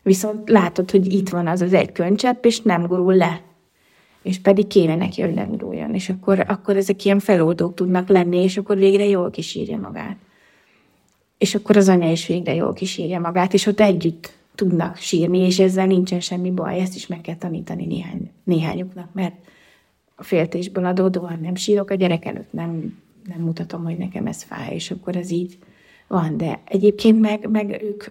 [0.01, 3.41] Viszont látod, hogy itt van az az egy könycsepp, és nem gurul le.
[4.21, 5.93] És pedig kéne neki, hogy nem guruljon.
[5.93, 10.17] És akkor, akkor ezek ilyen feloldók tudnak lenni, és akkor végre jól kisírja magát.
[11.37, 15.59] És akkor az anya is végre jól kisírja magát, és ott együtt tudnak sírni, és
[15.59, 16.79] ezzel nincsen semmi baj.
[16.79, 19.35] Ezt is meg kell tanítani néhány, néhányuknak, mert
[20.15, 24.73] a féltésből adódóan nem sírok a gyerek előtt, nem, nem mutatom, hogy nekem ez fáj,
[24.73, 25.57] és akkor ez így
[26.07, 26.37] van.
[26.37, 28.03] De egyébként meg, meg ők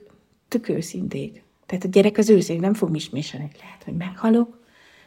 [0.49, 1.43] tök őszinték.
[1.67, 3.51] Tehát a gyerek az őszinte, nem fog misméselni.
[3.61, 4.59] Lehet, hogy meghalok,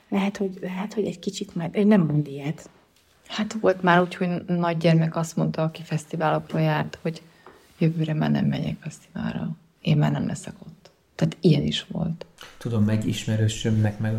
[0.10, 2.70] lehet, hogy, lehet, hogy egy kicsit ő nem mond ilyet.
[3.28, 7.22] Hát volt már úgy, hogy nagy gyermek azt mondta, aki fesztiválokra járt, hogy
[7.78, 9.50] jövőre már nem megyek fesztiválra.
[9.82, 10.92] Én már nem leszek ott.
[11.16, 12.26] Tehát ilyen is volt.
[12.58, 14.16] Tudom, egy ismerősömnek meg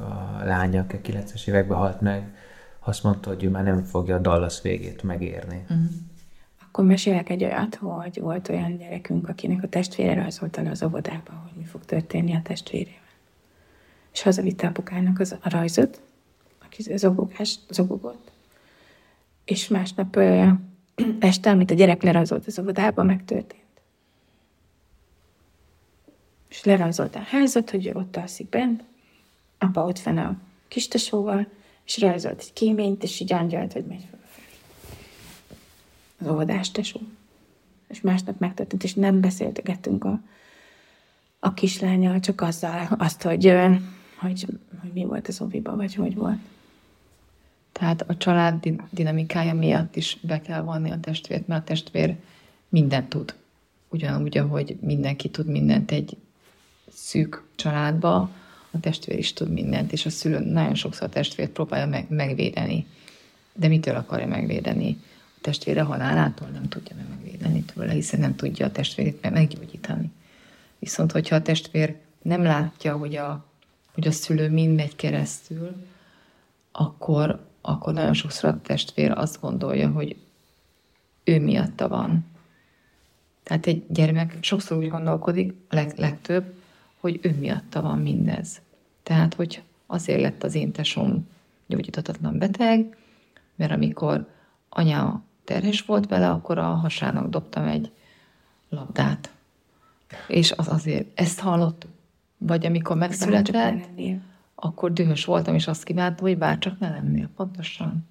[0.00, 2.34] a lánya, aki 90-es években halt meg,
[2.78, 5.66] azt mondta, hogy ő már nem fogja a Dallas végét megérni.
[5.72, 5.84] Mm.
[6.66, 11.32] Akkor mesélek egy olyat, hogy volt olyan gyerekünk, akinek a testvére rajzolta le az óvodába,
[11.42, 13.02] hogy mi fog történni a testvérével.
[14.12, 16.00] És hazavitte apukának az, a rajzot,
[16.64, 18.30] aki zobogás, zobogott,
[19.44, 20.48] és másnap ö,
[21.20, 23.62] este, amit a gyerek lerajzolt az óvodába, megtörtént.
[26.48, 28.84] És lerajzolta a házat, hogy ő ott alszik bent,
[29.64, 30.36] apa ott fenn a
[30.68, 31.46] kistesóval,
[31.84, 34.56] és rajzolt egy kéményt, és így angyalt, hogy megy fölfelé
[36.20, 37.00] az óvodás tesó.
[37.88, 40.20] És másnap megtörtént, és nem beszéltegettünk a,
[41.38, 43.52] a kislányjal, csak azzal, azt, hogy,
[44.16, 44.46] hogy,
[44.80, 46.38] hogy mi volt az óviba, vagy hogy volt.
[47.72, 52.16] Tehát a család din- dinamikája miatt is be kell vonni a testvért, mert a testvér
[52.68, 53.34] mindent tud.
[53.88, 56.16] Ugyanúgy, ahogy mindenki tud mindent egy
[56.92, 58.30] szűk családba,
[58.74, 62.86] a testvér is tud mindent, és a szülő nagyon sokszor a testvért próbálja meg, megvédeni.
[63.52, 64.98] De mitől akarja megvédeni?
[65.44, 70.12] testvére halálától nem tudja meg megvédeni tőle, hiszen nem tudja a testvérét meggyógyítani.
[70.78, 73.44] Viszont, hogyha a testvér nem látja, hogy a,
[73.94, 75.86] hogy a szülő mind megy keresztül,
[76.72, 80.16] akkor, akkor nagyon sokszor a testvér azt gondolja, hogy
[81.24, 82.26] ő miatta van.
[83.42, 86.54] Tehát egy gyermek sokszor úgy gondolkodik, a leg, legtöbb,
[87.00, 88.60] hogy ő miatta van mindez.
[89.04, 91.28] Tehát, hogy azért lett az én tesóm
[91.66, 92.96] gyógyíthatatlan beteg,
[93.54, 94.28] mert amikor
[94.68, 97.92] anya terhes volt vele, akkor a hasának dobtam egy
[98.68, 99.32] labdát.
[100.28, 101.90] És az azért, ezt hallottuk.
[102.38, 103.88] Vagy amikor megszületett,
[104.54, 108.06] akkor dühös voltam, és azt kívántam, hogy bárcsak ne lennél, pontosan.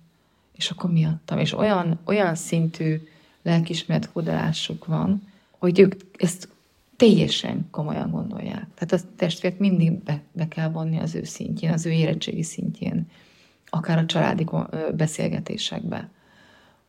[0.56, 1.38] És akkor miattam.
[1.38, 3.02] És olyan, olyan szintű
[3.42, 5.28] lelkismeret hódolásuk van,
[5.58, 6.48] hogy ők ezt
[7.04, 8.68] teljesen komolyan gondolják.
[8.76, 13.08] Tehát a testvért mindig be, be kell vonni az ő szintjén, az ő érettségi szintjén,
[13.70, 14.46] akár a családi
[14.96, 16.10] beszélgetésekbe,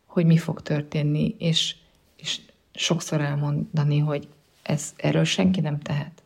[0.07, 1.77] hogy mi fog történni, és,
[2.17, 2.41] és
[2.75, 4.29] sokszor elmondani, hogy
[4.63, 6.23] ez, erről senki nem tehet.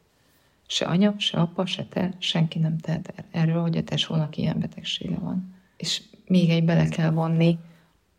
[0.67, 4.59] Se anya, se apa, se te, senki nem tehet er-, erről, hogy a tesónak ilyen
[4.59, 5.55] betegsége van.
[5.77, 7.59] És még egy bele kell vonni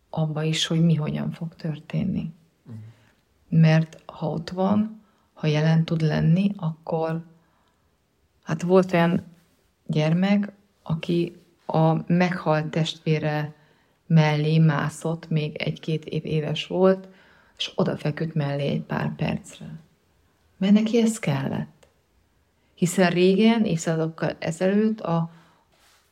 [0.09, 2.31] abba is, hogy mi hogyan fog történni.
[3.49, 4.98] Mert ha ott van,
[5.39, 7.21] ha jelen tud lenni, akkor
[8.43, 9.23] hát volt olyan
[9.85, 10.51] gyermek,
[10.83, 13.53] aki a meghalt testvére
[14.07, 17.07] mellé mászott, még egy-két év éves volt,
[17.57, 19.79] és odafeküdt mellé egy pár percre.
[20.57, 21.87] Mert neki ez kellett.
[22.75, 25.31] Hiszen régen, évszázadokkal ezelőtt a,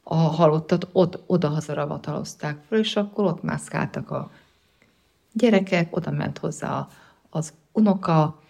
[0.04, 4.32] a halottat od, oda-hazarabatalozták fel, és akkor ott mászkáltak a
[5.34, 6.88] gyerekek, oda ment hozzá
[7.30, 8.46] az unoka,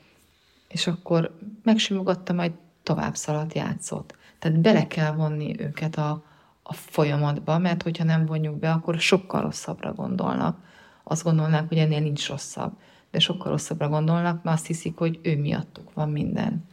[0.68, 2.52] és akkor megsimogatta, majd
[2.84, 4.16] tovább szaladt, játszott.
[4.40, 6.24] Tehát bele kell vonni őket a,
[6.64, 10.58] a folyamatba, mert hogyha nem vonjuk be, akkor sokkal rosszabbra gondolnak.
[11.04, 12.72] Azt gondolnák, hogy ennél nincs rosszabb,
[13.12, 16.66] de sokkal rosszabbra gondolnak, mert azt hiszik, hogy ő miattuk van minden.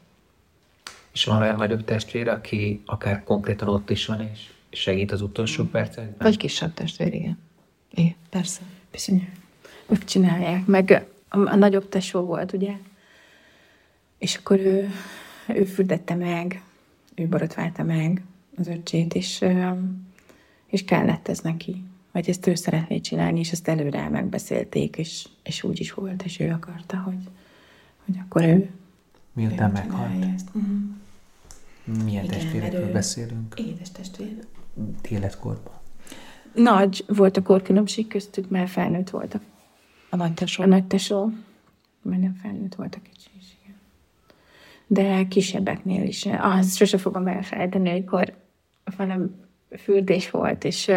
[1.12, 5.64] És van olyan nagyobb testvére, aki akár konkrétan ott is van, és segít az utolsó
[5.64, 6.16] percekben?
[6.18, 7.38] Vagy kisebb testvér, igen.
[7.90, 8.60] Igen, persze.
[8.90, 9.28] Bizony.
[9.86, 10.66] Ők csinálják.
[10.66, 12.76] Meg a, a nagyobb tesó volt, ugye?
[14.24, 14.90] És akkor ő,
[15.48, 16.62] ő fürdette meg,
[17.14, 18.22] ő borotválta meg
[18.56, 19.44] az öccsét, és,
[20.66, 21.84] és kellett ez neki.
[22.12, 26.40] Vagy ezt ő szeretné csinálni, és ezt előre megbeszélték, és, és úgy is volt, és
[26.40, 27.28] ő akarta, hogy,
[28.04, 28.70] hogy akkor ő
[29.32, 30.24] Miután ő meghalt.
[30.34, 30.48] Ezt.
[30.52, 32.04] Uh-huh.
[32.04, 33.54] Milyen Igen, testvérekről beszélünk?
[33.58, 34.46] Édes testvér.
[35.10, 35.72] Életkorban.
[36.54, 39.40] Nagy volt a korkülönbség köztük, mert felnőtt volt
[40.10, 40.62] a, nagy tesó.
[40.62, 41.30] A nagy tesó.
[42.02, 43.33] Mert nem felnőtt volt a kicsi.
[44.86, 46.28] De kisebbeknél is.
[46.40, 48.32] Az sose fogom elfelejteni, amikor
[48.96, 49.26] valami
[49.78, 50.90] fürdés volt, és,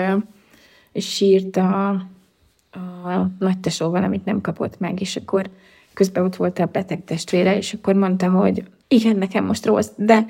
[0.91, 5.49] és sírt a, a nagy tesó valamit nem kapott meg, és akkor
[5.93, 10.25] közben ott volt a beteg testvére, és akkor mondta, hogy igen, nekem most rossz, de,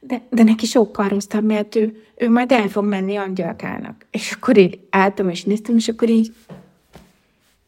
[0.00, 4.06] de, de neki sokkal rosszabb, mert ő, ő majd el fog menni angyalkának.
[4.10, 6.34] És akkor így álltam, és néztem, és akkor így,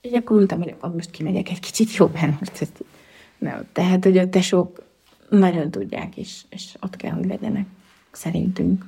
[0.01, 2.37] és akkor mondtam, hogy most kimegyek egy kicsit jobban.
[2.39, 2.85] Most ezt,
[3.39, 3.67] nem.
[3.73, 4.83] Tehát, hogy a tesók
[5.39, 7.67] nagyon tudják, és, és ott kell, hogy legyenek,
[8.11, 8.87] szerintünk.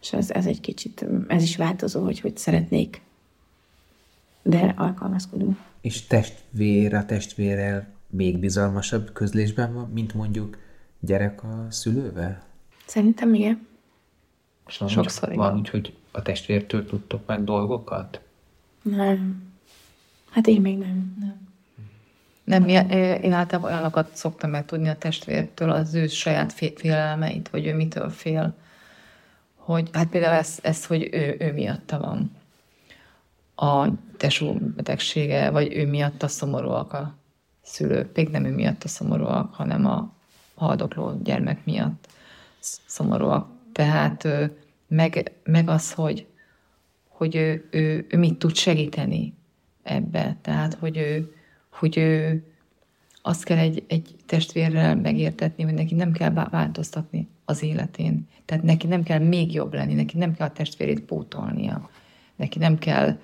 [0.00, 3.02] És ez, ez egy kicsit, ez is változó, hogy hogy szeretnék,
[4.42, 5.58] de alkalmazkodunk.
[5.80, 10.58] És testvér a testvérrel még bizalmasabb közlésben van, mint mondjuk
[11.00, 12.42] gyerek a szülővel?
[12.86, 13.66] Szerintem igen.
[14.66, 15.38] Sokszor igen.
[15.38, 18.20] Van úgy, hogy a testvértől tudtok meg dolgokat?
[18.82, 19.42] Nem.
[20.30, 21.16] Hát én még nem.
[21.20, 21.48] Nem.
[22.44, 27.74] Nem, én általában olyanokat szoktam meg tudni a testvértől, az ő saját félelmeit, hogy ő
[27.74, 28.54] mitől fél.
[29.54, 32.30] Hogy, hát például ez, ez hogy ő, ő miatta van
[33.54, 37.14] a tesó betegsége, vagy ő miatt a szomorúak a
[37.62, 38.16] szülők.
[38.16, 40.12] Még nem ő miatt a szomorúak, hanem a
[40.54, 42.08] haldokló gyermek miatt
[42.86, 43.48] szomorúak.
[43.72, 44.28] Tehát
[44.88, 46.26] meg, meg az, hogy,
[47.08, 49.34] hogy ő, ő, ő mit tud segíteni
[49.82, 50.36] ebbe.
[50.42, 51.34] Tehát, hogy ő,
[51.80, 52.42] hogy ő
[53.22, 58.28] azt kell egy, egy testvérrel megértetni, hogy neki nem kell változtatni az életén.
[58.44, 61.90] Tehát neki nem kell még jobb lenni, neki nem kell a testvérét pótolnia.
[62.36, 63.18] Neki nem kell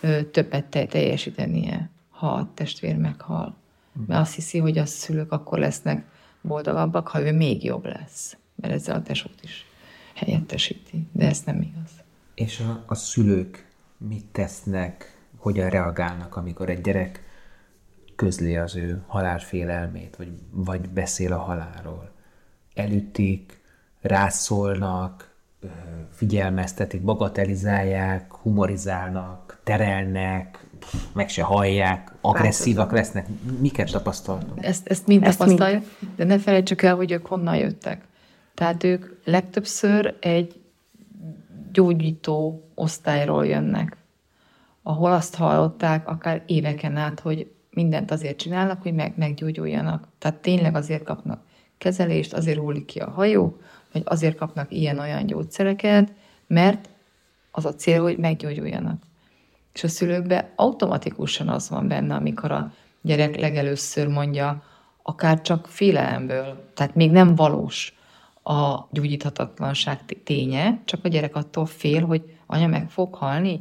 [0.00, 3.56] ö, többet te, teljesítenie, ha a testvér meghal.
[4.06, 6.04] Mert azt hiszi, hogy a szülők akkor lesznek
[6.40, 8.36] boldogabbak, ha ő még jobb lesz.
[8.54, 9.66] Mert ezzel a tesót is
[10.14, 11.06] helyettesíti.
[11.12, 11.90] De ez nem igaz.
[12.34, 17.22] És a, a szülők mit tesznek, hogyan reagálnak, amikor egy gyerek
[18.24, 22.10] közli az ő halálfélelmét, vagy, vagy beszél a halálról.
[22.74, 23.60] Elütik,
[24.00, 25.34] rászólnak,
[26.10, 30.66] figyelmeztetik, bagatelizálják, humorizálnak, terelnek,
[31.12, 33.26] meg se hallják, agresszívak lesznek.
[33.60, 34.64] Miket tapasztaltok?
[34.64, 35.84] Ezt, ezt mind tapasztaljuk,
[36.16, 38.04] de ne felejtsük el, hogy ők honnan jöttek.
[38.54, 40.60] Tehát ők legtöbbször egy
[41.72, 43.96] gyógyító osztályról jönnek,
[44.82, 50.08] ahol azt hallották akár éveken át, hogy mindent azért csinálnak, hogy meg, meggyógyuljanak.
[50.18, 51.42] Tehát tényleg azért kapnak
[51.78, 53.56] kezelést, azért hullik ki a hajó,
[53.92, 56.12] vagy azért kapnak ilyen-olyan gyógyszereket,
[56.46, 56.88] mert
[57.50, 59.02] az a cél, hogy meggyógyuljanak.
[59.72, 64.62] És a szülőkben automatikusan az van benne, amikor a gyerek legelőször mondja,
[65.02, 67.94] akár csak félelemből, tehát még nem valós
[68.42, 73.60] a gyógyíthatatlanság ténye, csak a gyerek attól fél, hogy anya meg fog halni,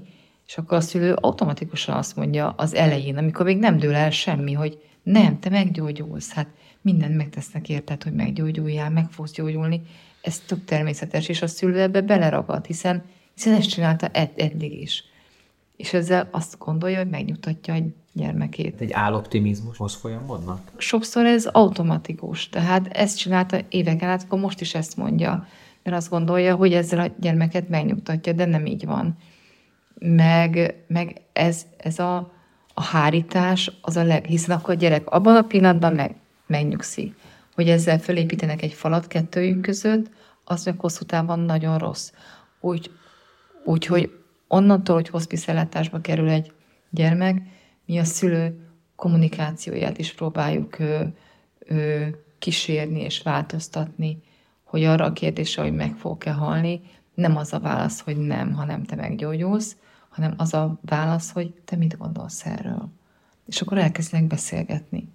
[0.51, 4.53] és akkor a szülő automatikusan azt mondja az elején, amikor még nem dől el semmi,
[4.53, 6.47] hogy nem, te meggyógyulsz, hát
[6.81, 9.81] mindent megtesznek érted, hogy meggyógyuljál, meg fogsz gyógyulni.
[10.21, 15.03] Ez tök természetes, és a szülő ebbe beleragad, hiszen, hiszen ezt csinálta ed- eddig is.
[15.77, 17.79] És ezzel azt gondolja, hogy megnyugtatja a
[18.13, 18.81] gyermekét.
[18.81, 20.71] Egy áloptimizmushoz folyamodnak?
[20.77, 25.47] Sokszor ez automatikus, tehát ezt csinálta éveken át, akkor most is ezt mondja,
[25.83, 29.17] mert azt gondolja, hogy ezzel a gyermeket megnyugtatja, de nem így van.
[30.05, 32.31] Meg, meg ez, ez a,
[32.73, 36.15] a hárítás az a leg, hiszen akkor a gyerek abban a pillanatban meg,
[36.47, 37.15] megnyugszik.
[37.55, 40.09] Hogy ezzel fölépítenek egy falat kettőjük között,
[40.43, 42.11] az meg hosszú távon nagyon rossz.
[42.59, 42.91] Úgy,
[43.63, 44.11] úgy hogy
[44.47, 46.51] onnantól, hogy hospiszellátásba kerül egy
[46.89, 47.41] gyermek,
[47.85, 51.03] mi a szülő kommunikációját is próbáljuk ö,
[51.59, 52.05] ö,
[52.39, 54.23] kísérni és változtatni,
[54.63, 56.81] hogy arra a kérdésre, hogy meg fog-e halni,
[57.13, 59.75] nem az a válasz, hogy nem, hanem te meggyógyulsz,
[60.11, 62.89] hanem az a válasz, hogy te mit gondolsz erről.
[63.45, 65.09] És akkor elkezdenek beszélgetni.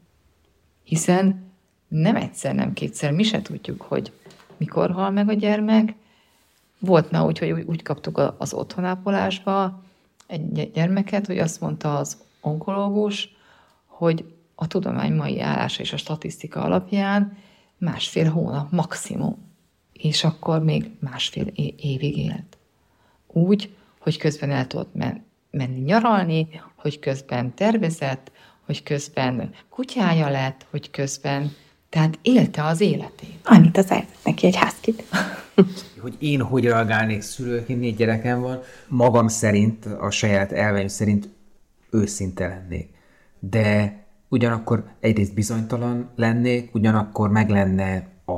[0.83, 1.51] Hiszen
[1.89, 4.13] nem egyszer, nem kétszer, mi se tudjuk, hogy
[4.57, 5.95] mikor hal meg a gyermek.
[6.79, 9.83] Volt már úgy, hogy úgy kaptuk az otthonápolásba
[10.27, 13.29] egy gyermeket, hogy azt mondta az onkológus,
[13.87, 17.37] hogy a tudomány mai állása és a statisztika alapján
[17.79, 19.37] másfél hónap maximum,
[19.93, 22.59] és akkor még másfél évig élt.
[23.27, 23.76] Úgy,
[24.07, 28.33] hogy közben el tudott men- menni nyaralni, hogy közben tervezett,
[28.67, 31.53] hogy közben kutyája lett, hogy közben,
[31.89, 33.39] tehát élte az életét.
[33.45, 35.03] Annyit az elvett neki egy házkit.
[36.03, 41.29] hogy én hogy reagálnék szülőként, négy gyerekem van, magam szerint, a saját elveim szerint
[41.91, 42.91] őszinte lennék.
[43.39, 43.97] De
[44.29, 48.33] ugyanakkor egyrészt bizonytalan lennék, ugyanakkor meg lenne a,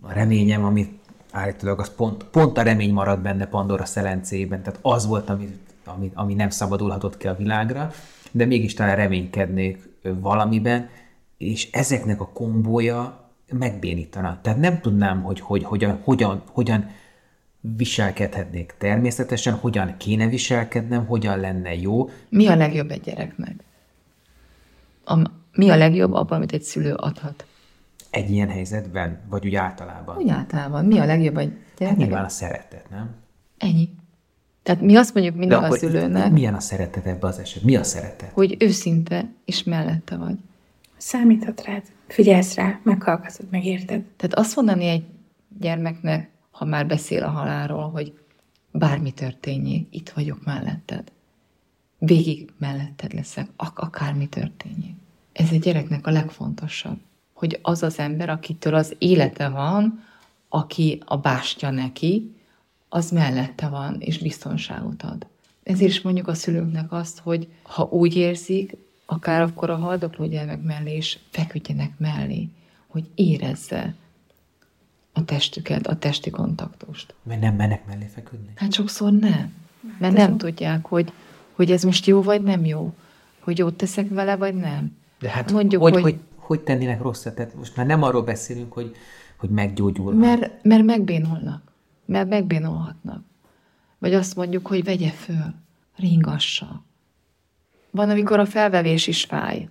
[0.00, 5.06] a reményem, amit állítólag az pont, pont a remény maradt benne Pandora szelencében, tehát az
[5.06, 7.90] volt, ami, ami, ami nem szabadulhatott ki a világra,
[8.30, 10.88] de mégis talán reménykednék valamiben,
[11.38, 14.38] és ezeknek a kombója megbénítana.
[14.42, 16.90] Tehát nem tudnám, hogy, hogy hogyan, hogyan, hogyan
[17.76, 22.10] viselkedhetnék természetesen, hogyan kéne viselkednem, hogyan lenne jó.
[22.28, 23.54] Mi a legjobb egy gyereknek?
[25.04, 25.18] A,
[25.52, 27.46] mi a legjobb abban, amit egy szülő adhat?
[28.16, 30.16] Egy ilyen helyzetben, vagy úgy általában?
[30.16, 30.84] Úgy általában.
[30.84, 32.06] Mi a legjobb egy Hát gyereknek?
[32.06, 33.14] nyilván a szeretet, nem?
[33.58, 33.88] Ennyi.
[34.62, 37.70] Tehát mi azt mondjuk mindig a szülőnek, milyen a szeretet ebbe az esetben?
[37.70, 38.30] Mi a szeretet?
[38.32, 40.36] hogy őszinte és mellette vagy.
[40.96, 44.02] Számíthat rád, figyelsz rá, meghallgatod, megérted.
[44.16, 45.04] Tehát azt mondani egy
[45.58, 48.18] gyermeknek, ha már beszél a halálról, hogy
[48.70, 51.12] bármi történjék, itt vagyok melletted.
[51.98, 54.94] Végig melletted leszek, ak- akármi történjék.
[55.32, 56.98] Ez egy gyereknek a legfontosabb,
[57.36, 60.04] hogy az az ember, akitől az élete van,
[60.48, 62.34] aki a bástya neki,
[62.88, 65.26] az mellette van, és biztonságot ad.
[65.62, 68.76] Ezért is mondjuk a szülőknek azt, hogy ha úgy érzik,
[69.06, 72.48] akár akkor a haldokló gyermek mellé is feküdjenek mellé,
[72.86, 73.94] hogy érezze
[75.12, 77.14] a testüket, a testi kontaktust.
[77.22, 78.52] Mert nem mennek mellé feküdni?
[78.54, 79.52] Hát sokszor nem.
[79.98, 81.12] Mert nem tudják, hogy,
[81.52, 82.94] hogy ez most jó vagy nem jó.
[83.40, 84.96] Hogy jót teszek vele, vagy nem.
[85.18, 87.34] De hát Mondjuk, hogy, hogy- hogy, hogy tennének rosszat?
[87.34, 88.96] Tehát most már nem arról beszélünk, hogy,
[89.36, 90.14] hogy meggyógyul.
[90.14, 91.72] Mert, mert megbénulnak.
[92.04, 93.24] Mert megbénulhatnak.
[93.98, 95.54] Vagy azt mondjuk, hogy vegye föl,
[95.96, 96.84] ringassa.
[97.90, 99.68] Van, amikor a felvevés is fáj.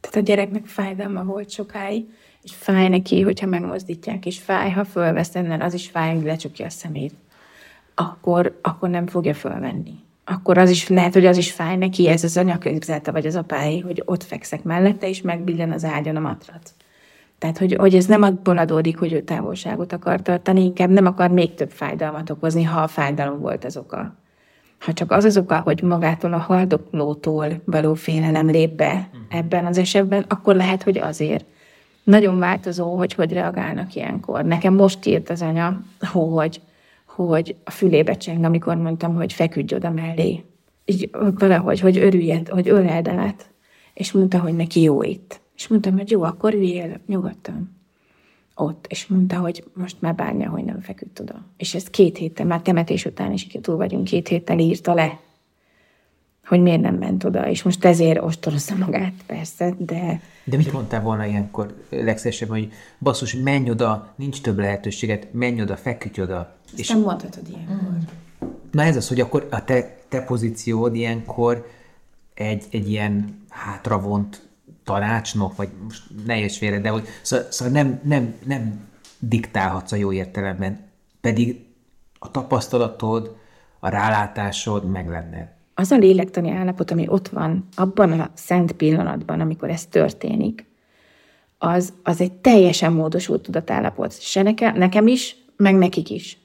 [0.00, 2.04] Tehát a gyereknek fájdalma volt sokáig,
[2.42, 6.66] és fáj neki, hogyha megmozdítják, és fáj, ha fölvesz ennél, az is fáj, hogy lecsukja
[6.66, 7.14] a szemét.
[7.94, 9.94] Akkor, akkor nem fogja fölvenni.
[10.30, 13.36] Akkor az is, lehet, hogy az is fáj neki, ez az anya képzelte, vagy az
[13.36, 16.70] apái, hogy ott fekszek mellette, és megbillen az ágyon a matrat.
[17.38, 21.30] Tehát, hogy, hogy ez nem abból adódik, hogy ő távolságot akar tartani, inkább nem akar
[21.30, 24.14] még több fájdalmat okozni, ha a fájdalom volt az oka.
[24.78, 29.78] Ha csak az az oka, hogy magától a haldoklótól való félelem lép be ebben az
[29.78, 31.44] esetben, akkor lehet, hogy azért.
[32.04, 34.44] Nagyon változó, hogy hogy reagálnak ilyenkor.
[34.44, 35.80] Nekem most írt az anya,
[36.12, 36.60] hogy,
[37.14, 40.44] hogy a fülébe cseng, amikor mondtam, hogy feküdj oda mellé.
[40.84, 43.50] így valahogy, hogy örüljed, hogy öleld át,
[43.94, 45.40] és mondta, hogy neki jó itt.
[45.56, 47.78] És mondtam, hogy jó, akkor üljél nyugodtan
[48.54, 51.44] ott, és mondta, hogy most már bánja, hogy nem feküdt oda.
[51.56, 55.18] És ez két héttel, már temetés után is túl vagyunk, két héttel írta le,
[56.50, 60.20] hogy miért nem ment oda, és most ezért ostorozza magát, persze, de...
[60.44, 65.76] De mit mondtál volna ilyenkor legszívesebben, hogy basszus, menj oda, nincs több lehetőséget, menj oda,
[65.76, 66.56] feküdj oda.
[66.70, 66.88] Ezt és...
[66.88, 67.98] nem mondhatod ilyenkor.
[68.70, 71.66] Na ez az, hogy akkor a te, te pozíciód ilyenkor
[72.34, 74.48] egy, egy ilyen hátravont
[74.84, 79.96] tanácsnok, vagy most ne érts félre, de hogy szóval, szóval nem, nem, nem diktálhatsz a
[79.96, 80.78] jó értelemben,
[81.20, 81.64] pedig
[82.18, 83.36] a tapasztalatod,
[83.78, 85.56] a rálátásod meg lenne.
[85.74, 90.68] Az a lélektani állapot, ami ott van abban a szent pillanatban, amikor ez történik,
[91.58, 94.20] az, az egy teljesen módosult tudatállapot.
[94.20, 96.38] Se nekem, nekem is, meg nekik is.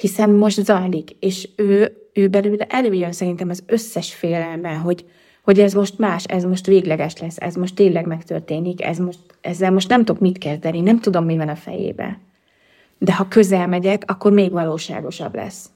[0.00, 5.04] Hiszen most zajlik, és ő, ő belőle előjön szerintem az összes félelme, hogy,
[5.42, 9.70] hogy ez most más, ez most végleges lesz, ez most tényleg megtörténik, ez most, ezzel
[9.70, 12.18] most nem tudok mit kezdeni, nem tudom, mi van a fejébe.
[12.98, 15.70] De ha közel megyek, akkor még valóságosabb lesz.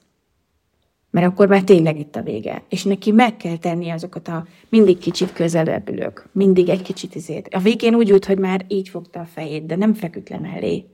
[1.09, 2.63] Mert akkor már tényleg itt a vége.
[2.69, 7.47] És neki meg kell tenni azokat a mindig kicsit közelebb ülök, mindig egy kicsit izét.
[7.51, 10.85] A végén úgy jut, hogy már így fogta a fejét, de nem feküdt le mellé.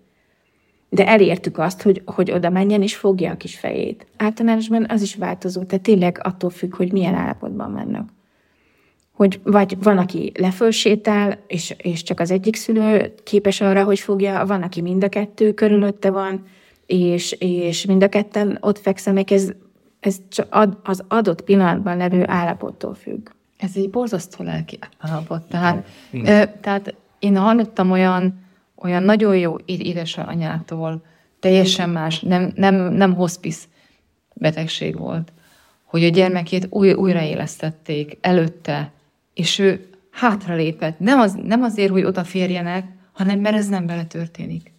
[0.90, 4.08] De elértük azt, hogy, hogy oda menjen és fogja a kis fejét.
[4.18, 8.10] Általánosban az is változó, tehát tényleg attól függ, hogy milyen állapotban vannak
[9.20, 14.46] hogy vagy van, aki lefölsétál, és, és csak az egyik szülő képes arra, hogy fogja,
[14.46, 16.46] van, aki mind a kettő körülötte van,
[16.86, 19.52] és, és mind a ketten ott fekszenek, ez,
[20.00, 23.30] ez csak ad, az adott pillanatban levő állapottól függ.
[23.58, 25.42] Ez egy borzasztó lelki állapot.
[25.42, 28.40] Tehát, ö, tehát én hallottam olyan,
[28.82, 31.04] olyan nagyon jó édesanyától,
[31.40, 33.68] teljesen más, nem, nem, nem hospice
[34.34, 35.32] betegség volt,
[35.84, 38.92] hogy a gyermekét új, újraélesztették előtte,
[39.34, 41.00] és ő hátralépett.
[41.00, 44.72] Nem, az, nem azért, hogy odaférjenek, hanem mert ez nem bele történik.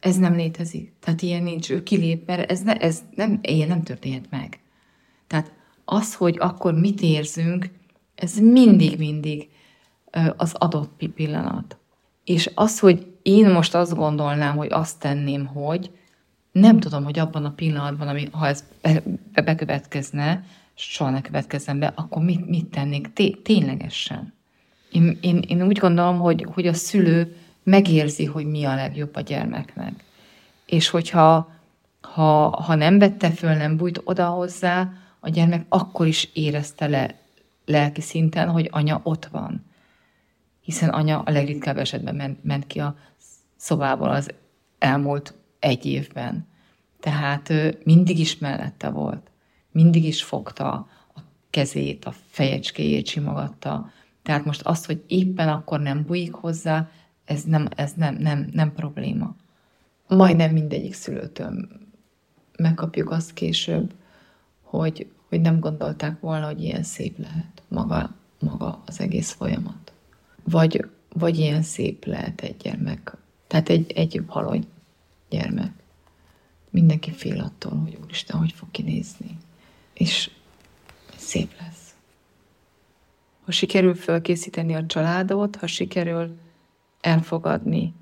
[0.00, 0.92] Ez nem létezik.
[1.00, 1.70] Tehát ilyen nincs.
[1.70, 4.58] Ő kilép, mert ez, ne, ez nem, ilyen nem történhet meg.
[5.26, 5.52] Tehát
[5.84, 7.70] az, hogy akkor mit érzünk,
[8.14, 9.48] ez mindig-mindig
[10.36, 11.76] az adott pillanat.
[12.26, 15.90] És az, hogy én most azt gondolnám, hogy azt tenném, hogy
[16.52, 19.02] nem tudom, hogy abban a pillanatban, ami, ha ez be,
[19.32, 24.34] be, bekövetkezne, soha ne következzen be, akkor mit, mit tennék Té- ténylegesen?
[24.92, 29.20] Én, én, én úgy gondolom, hogy, hogy a szülő megérzi, hogy mi a legjobb a
[29.20, 30.04] gyermeknek.
[30.66, 31.50] És hogyha
[32.00, 37.14] ha, ha nem vette föl, nem bújt oda hozzá, a gyermek akkor is érezte le
[37.64, 39.65] lelki szinten, hogy anya ott van.
[40.66, 42.96] Hiszen anya a legritkább esetben ment, ment ki a
[43.56, 44.30] szobából az
[44.78, 46.46] elmúlt egy évben.
[47.00, 47.52] Tehát
[47.84, 49.30] mindig is mellette volt
[49.76, 50.72] mindig is fogta
[51.14, 53.90] a kezét, a fejecskéjét simogatta.
[54.22, 56.90] Tehát most az, hogy éppen akkor nem bujik hozzá,
[57.24, 59.34] ez nem, ez nem, nem, nem probléma.
[60.08, 61.68] Majdnem mindegyik szülőtől
[62.58, 63.94] megkapjuk azt később,
[64.62, 69.85] hogy, hogy nem gondolták volna, hogy ilyen szép lehet maga, maga az egész folyamat.
[70.50, 73.16] Vagy, vagy ilyen szép lehet egy gyermek.
[73.46, 74.66] Tehát egy, egy halott
[75.28, 75.72] gyermek.
[76.70, 79.36] Mindenki fél attól, hogy úristen, hogy fog kinézni
[79.98, 80.30] és
[81.16, 81.94] szép lesz.
[83.44, 86.38] Ha sikerül felkészíteni a családot, ha sikerül
[87.00, 87.94] elfogadni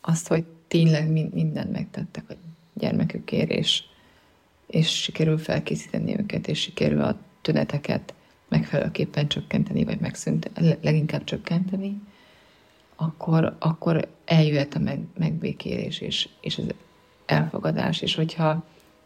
[0.00, 2.34] azt, hogy tényleg mindent megtettek a
[2.72, 3.82] gyermekükért, és,
[4.66, 8.14] és sikerül felkészíteni őket, és sikerül a tüneteket
[8.48, 12.00] megfelelőképpen csökkenteni, vagy megszűnt, leginkább csökkenteni,
[12.96, 16.74] akkor, akkor eljöhet a meg, megbékélés és, és az
[17.26, 18.64] elfogadás, és hogyha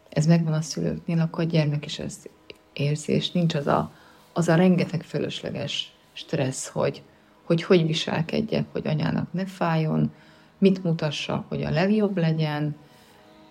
[0.09, 2.29] ez megvan a szülőknél, akkor a gyermek is ezt
[2.73, 3.91] érzi, és nincs az a,
[4.33, 7.01] az a rengeteg fölösleges stressz, hogy,
[7.43, 10.11] hogy hogy viselkedjek, hogy anyának ne fájjon,
[10.57, 12.75] mit mutassak, hogy a legjobb legyen,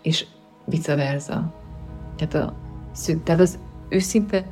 [0.02, 0.26] és
[0.64, 1.54] vice versa.
[2.16, 2.56] Tehát, a,
[3.24, 4.46] tehát az őszinte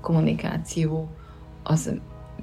[0.00, 1.10] kommunikáció
[1.62, 1.94] az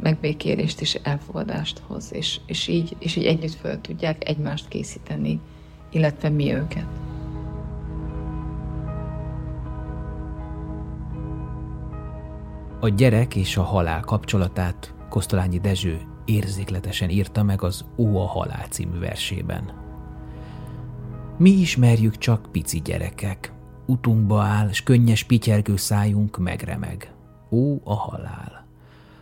[0.01, 5.39] megbékélést és elfogadást hoz, és, és, így, és így együtt föl tudják egymást készíteni,
[5.91, 6.88] illetve mi őket.
[12.80, 18.66] A gyerek és a halál kapcsolatát Kosztolányi Dezső érzékletesen írta meg az Ó a halál
[18.70, 19.84] című versében.
[21.38, 23.53] Mi ismerjük csak pici gyerekek,
[23.86, 27.14] utunkba áll, s könnyes pityergő szájunk megremeg.
[27.56, 28.66] Ó a halál!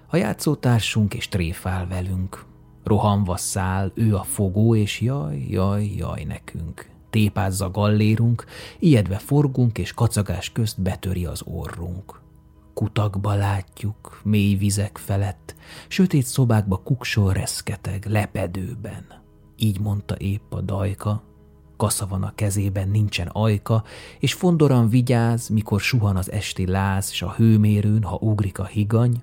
[0.07, 2.45] A játszótársunk és tréfál velünk,
[2.83, 6.89] rohanva száll, ő a fogó, és jaj, jaj, jaj nekünk.
[7.09, 8.45] Tépázza gallérunk,
[8.79, 12.21] ijedve forgunk, és kacagás közt betöri az orrunk
[12.73, 15.55] kutakba látjuk, mély vizek felett,
[15.87, 19.05] sötét szobákba kuksol reszketeg, lepedőben.
[19.57, 21.23] Így mondta épp a dajka,
[21.77, 23.83] kasza van a kezében, nincsen ajka,
[24.19, 29.21] és fondoran vigyáz, mikor suhan az esti láz, s a hőmérőn, ha ugrik a higany,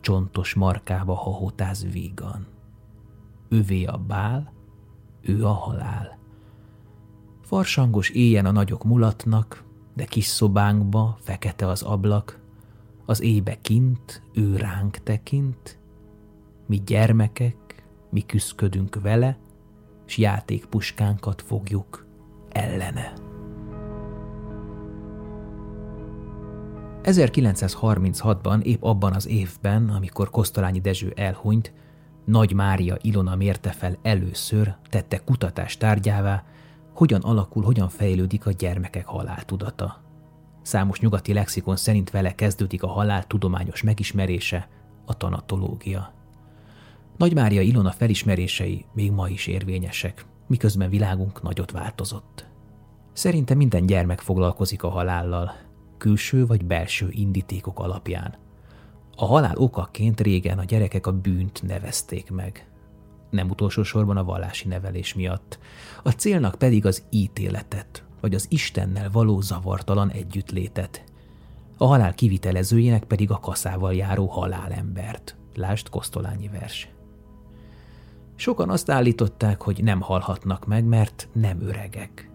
[0.00, 2.46] csontos markába hahotáz vígan.
[3.48, 4.52] Övé a bál,
[5.20, 6.18] ő a halál.
[7.42, 9.64] Farsangos éjjen a nagyok mulatnak,
[9.94, 12.40] de kis szobánkba fekete az ablak,
[13.06, 15.78] az éjbe kint, ő ránk tekint,
[16.66, 19.38] mi gyermekek, mi küszködünk vele,
[20.12, 22.06] s játékpuskánkat fogjuk
[22.50, 23.12] ellene.
[27.02, 31.72] 1936-ban, épp abban az évben, amikor Kosztolányi Dezső elhunyt,
[32.24, 36.44] Nagy Mária Ilona mérte fel először, tette kutatás tárgyává,
[36.94, 40.02] hogyan alakul, hogyan fejlődik a gyermekek haláltudata.
[40.62, 44.68] Számos nyugati lexikon szerint vele kezdődik a halál tudományos megismerése,
[45.06, 46.21] a tanatológia.
[47.16, 52.46] Nagy Mária Ilona felismerései még ma is érvényesek, miközben világunk nagyot változott.
[53.12, 55.52] Szerinte minden gyermek foglalkozik a halállal,
[55.98, 58.34] külső vagy belső indítékok alapján.
[59.16, 62.66] A halál okaként régen a gyerekek a bűnt nevezték meg.
[63.30, 65.58] Nem utolsó sorban a vallási nevelés miatt.
[66.02, 71.04] A célnak pedig az ítéletet, vagy az Istennel való zavartalan együttlétet.
[71.76, 75.36] A halál kivitelezőjének pedig a kaszával járó halálembert.
[75.54, 76.88] Lásd Kosztolányi vers.
[78.34, 82.30] Sokan azt állították, hogy nem halhatnak meg, mert nem öregek.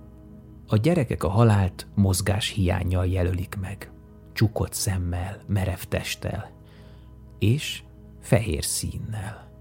[0.67, 3.91] A gyerekek a halált mozgás hiányjal jelölik meg.
[4.33, 6.51] Csukott szemmel, merev testtel.
[7.39, 7.83] És
[8.21, 9.51] fehér színnel.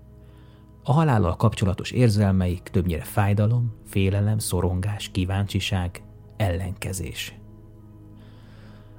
[0.82, 6.02] A halállal kapcsolatos érzelmeik többnyire fájdalom, félelem, szorongás, kíváncsiság,
[6.36, 7.34] ellenkezés.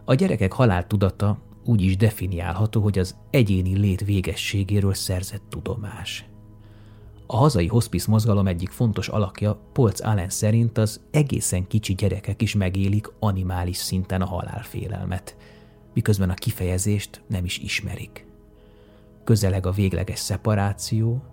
[0.05, 6.25] A gyerekek haláltudata úgy is definiálható, hogy az egyéni lét végességéről szerzett tudomás.
[7.29, 12.55] A hazai hospice mozgalom egyik fontos alakja, Polc Allen szerint az egészen kicsi gyerekek is
[12.55, 15.35] megélik animális szinten a halálfélelmet,
[15.93, 18.25] miközben a kifejezést nem is ismerik.
[19.23, 21.23] Közeleg a végleges szeparáció,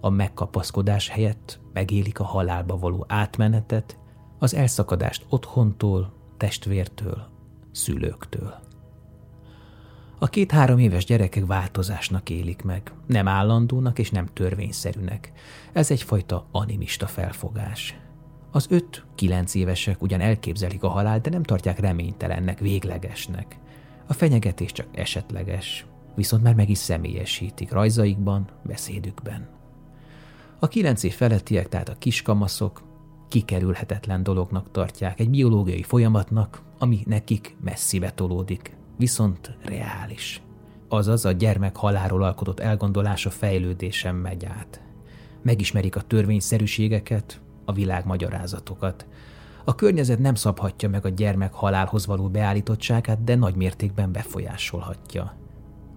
[0.00, 3.98] a megkapaszkodás helyett megélik a halálba való átmenetet,
[4.38, 7.28] az elszakadást otthontól, testvértől,
[7.72, 8.69] szülőktől.
[10.22, 15.32] A két-három éves gyerekek változásnak élik meg, nem állandónak és nem törvényszerűnek.
[15.72, 17.98] Ez egyfajta animista felfogás.
[18.50, 23.58] Az öt-kilenc évesek ugyan elképzelik a halált, de nem tartják reménytelennek, véglegesnek.
[24.06, 29.48] A fenyegetés csak esetleges, viszont már meg is személyesítik rajzaikban, beszédükben.
[30.58, 32.82] A kilenc év felettiek, tehát a kiskamaszok
[33.28, 40.42] kikerülhetetlen dolognak tartják, egy biológiai folyamatnak, ami nekik messzibe tolódik, viszont reális.
[40.88, 44.82] Azaz a gyermek haláról alkotott elgondolása fejlődésen megy át.
[45.42, 49.06] Megismerik a törvényszerűségeket, a világ magyarázatokat.
[49.64, 55.36] A környezet nem szabhatja meg a gyermek halálhoz való beállítottságát, de nagy mértékben befolyásolhatja.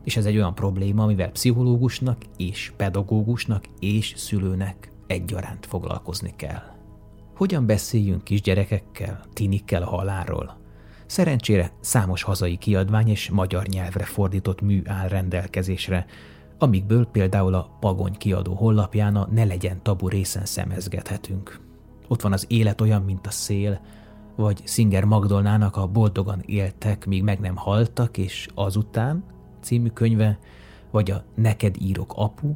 [0.03, 6.61] És ez egy olyan probléma, amivel pszichológusnak és pedagógusnak és szülőnek egyaránt foglalkozni kell.
[7.35, 10.62] Hogyan beszéljünk kisgyerekekkel, tinikkel a halálról?
[11.13, 16.05] Szerencsére számos hazai kiadvány és magyar nyelvre fordított mű áll rendelkezésre,
[16.59, 21.59] amikből például a Pagony kiadó hollapján a Ne legyen tabu részen szemezgethetünk.
[22.07, 23.81] Ott van az élet olyan, mint a szél,
[24.35, 29.23] vagy Singer Magdolnának a Boldogan éltek, míg meg nem haltak, és azután
[29.61, 30.39] című könyve,
[30.91, 32.55] vagy a Neked írok apu,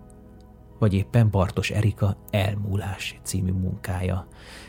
[0.79, 4.27] vagy éppen Bartos Erika Elmúlás című munkája.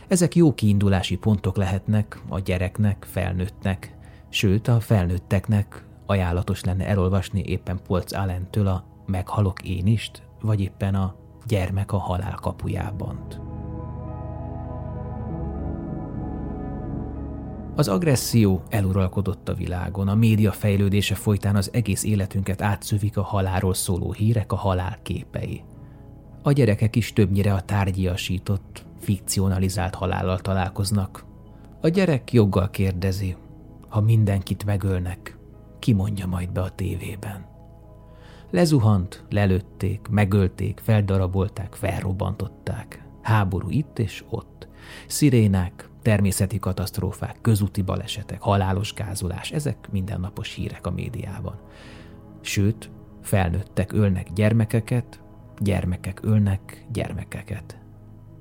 [0.08, 3.96] Ezek jó kiindulási pontok lehetnek a gyereknek, felnőttnek,
[4.28, 10.94] sőt a felnőtteknek ajánlatos lenne elolvasni éppen Polc Allentől a Meghalok én is, vagy éppen
[10.94, 11.14] a
[11.46, 13.18] Gyermek a halál kapujában.
[17.76, 23.74] Az agresszió eluralkodott a világon, a média fejlődése folytán az egész életünket átszövik a halálról
[23.74, 25.62] szóló hírek, a halál képei.
[26.42, 31.24] A gyerekek is többnyire a tárgyiasított, fikcionalizált halállal találkoznak.
[31.80, 33.36] A gyerek joggal kérdezi,
[33.88, 35.38] ha mindenkit megölnek,
[35.78, 37.46] ki mondja majd be a tévében.
[38.50, 43.04] Lezuhant, lelőtték, megölték, feldarabolták, felrobbantották.
[43.22, 44.68] Háború itt és ott.
[45.06, 51.60] Szirénák, természeti katasztrófák, közúti balesetek, halálos gázolás, ezek mindennapos hírek a médiában.
[52.40, 52.90] Sőt,
[53.22, 55.22] felnőttek ölnek gyermekeket,
[55.58, 57.78] gyermekek ölnek gyermekeket.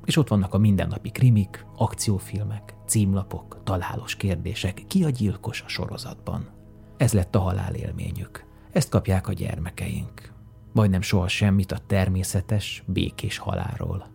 [0.08, 6.49] És ott vannak a mindennapi krimik, akciófilmek, címlapok, találós kérdések, ki a gyilkos a sorozatban.
[6.97, 8.45] Ez lett a halál élményük.
[8.72, 10.34] Ezt kapják a gyermekeink.
[10.74, 14.08] Majdnem soha semmit a természetes, békés halálról.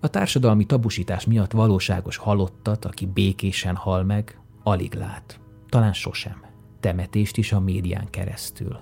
[0.00, 5.40] A társadalmi tabusítás miatt valóságos halottat, aki békésen hal meg, alig lát.
[5.68, 6.44] Talán sosem.
[6.80, 8.78] Temetést is a médián keresztül.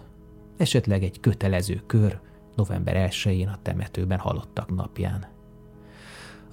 [0.56, 2.20] Esetleg egy kötelező kör
[2.56, 5.34] november 1-én a temetőben halottak napján.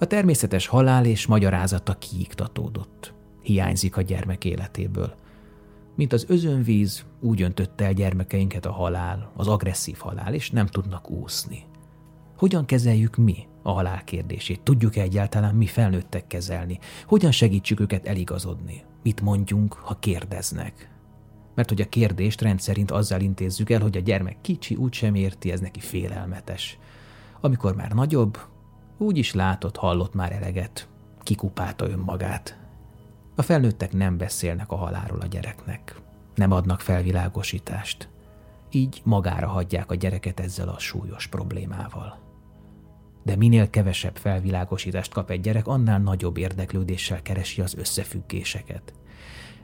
[0.03, 3.13] A természetes halál és magyarázata kiiktatódott.
[3.41, 5.15] Hiányzik a gyermek életéből.
[5.95, 11.09] Mint az özönvíz, úgy öntötte el gyermekeinket a halál, az agresszív halál, és nem tudnak
[11.09, 11.63] úszni.
[12.37, 14.61] Hogyan kezeljük mi a halál kérdését?
[14.61, 16.79] Tudjuk-e egyáltalán mi felnőttek kezelni?
[17.05, 18.83] Hogyan segítsük őket eligazodni?
[19.03, 20.89] Mit mondjunk, ha kérdeznek?
[21.55, 25.59] Mert hogy a kérdést rendszerint azzal intézzük el, hogy a gyermek kicsi, úgysem érti, ez
[25.59, 26.77] neki félelmetes.
[27.41, 28.37] Amikor már nagyobb,
[29.03, 30.87] úgy is látott, hallott már eleget,
[31.23, 32.57] kikupálta önmagát.
[33.35, 36.01] A felnőttek nem beszélnek a halálról a gyereknek,
[36.35, 38.09] nem adnak felvilágosítást.
[38.71, 42.19] Így magára hagyják a gyereket ezzel a súlyos problémával.
[43.23, 48.93] De minél kevesebb felvilágosítást kap egy gyerek, annál nagyobb érdeklődéssel keresi az összefüggéseket.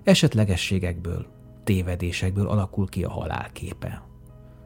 [0.04, 1.26] Esetlegességekből,
[1.64, 4.04] tévedésekből alakul ki a halálképe.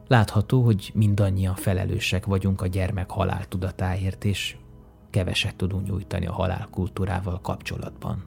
[0.06, 4.56] Látható, hogy mindannyian felelősek vagyunk a gyermek haláltudatáért, és
[5.14, 8.24] keveset tudunk nyújtani a halálkultúrával kapcsolatban.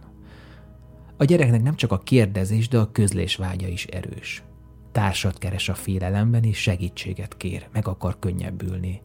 [1.17, 4.43] A gyereknek nem csak a kérdezés, de a közlés vágya is erős.
[4.91, 9.01] Társat keres a félelemben, és segítséget kér, meg akar könnyebbülni.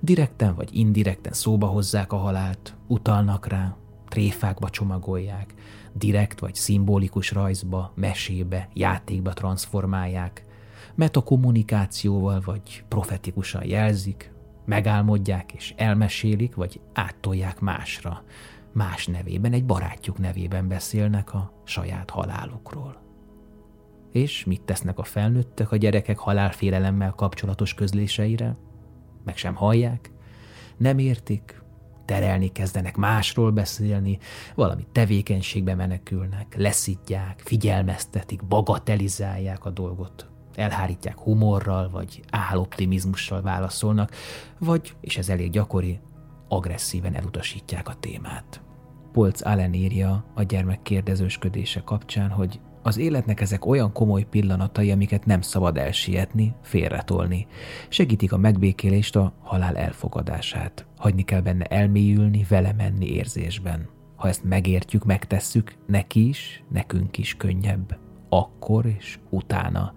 [0.00, 3.76] Direkten vagy indirekten szóba hozzák a halált, utalnak rá,
[4.08, 5.54] tréfákba csomagolják,
[5.92, 10.44] direkt vagy szimbolikus rajzba, mesébe, játékba transformálják,
[10.94, 14.31] metakommunikációval vagy profetikusan jelzik,
[14.64, 18.22] megálmodják és elmesélik, vagy áttolják másra,
[18.72, 23.00] más nevében, egy barátjuk nevében beszélnek a saját halálukról.
[24.12, 28.56] És mit tesznek a felnőttek a gyerekek halálfélelemmel kapcsolatos közléseire?
[29.24, 30.10] Meg sem hallják,
[30.76, 31.62] nem értik,
[32.04, 34.18] terelni kezdenek, másról beszélni,
[34.54, 44.10] valami tevékenységbe menekülnek, leszítják, figyelmeztetik, bagatelizálják a dolgot, elhárítják humorral, vagy áloptimizmussal válaszolnak,
[44.58, 46.00] vagy, és ez elég gyakori,
[46.48, 48.62] agresszíven elutasítják a témát.
[49.12, 55.26] Polc Allen írja a gyermek kérdezősködése kapcsán, hogy az életnek ezek olyan komoly pillanatai, amiket
[55.26, 57.46] nem szabad elsietni, félretolni.
[57.88, 60.86] Segítik a megbékélést, a halál elfogadását.
[60.96, 63.88] Hagyni kell benne elmélyülni, vele menni érzésben.
[64.16, 67.98] Ha ezt megértjük, megtesszük, neki is, nekünk is könnyebb.
[68.28, 69.94] Akkor és utána.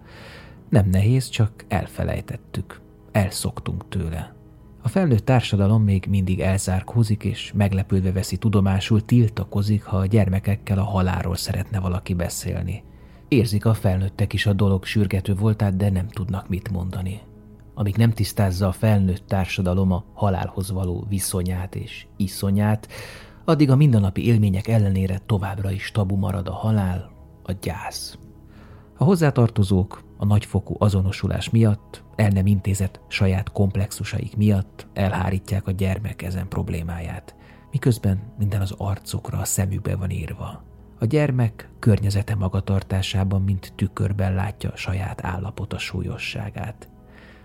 [0.68, 2.80] Nem nehéz, csak elfelejtettük.
[3.12, 4.34] Elszoktunk tőle.
[4.82, 10.84] A felnőtt társadalom még mindig elzárkózik, és meglepődve veszi tudomásul, tiltakozik, ha a gyermekekkel a
[10.84, 12.82] halálról szeretne valaki beszélni.
[13.28, 17.20] Érzik a felnőttek is a dolog sürgető voltát, de nem tudnak mit mondani.
[17.74, 22.88] Amíg nem tisztázza a felnőtt társadalom a halálhoz való viszonyát és iszonyát,
[23.44, 27.10] addig a mindennapi élmények ellenére továbbra is tabu marad a halál,
[27.42, 28.18] a gyász.
[28.96, 36.22] A hozzátartozók a nagyfokú azonosulás miatt, el nem intézett saját komplexusaik miatt elhárítják a gyermek
[36.22, 37.34] ezen problémáját,
[37.70, 40.62] miközben minden az arcukra, a szemükbe van írva.
[40.98, 46.88] A gyermek környezete magatartásában, mint tükörben látja saját állapota súlyosságát.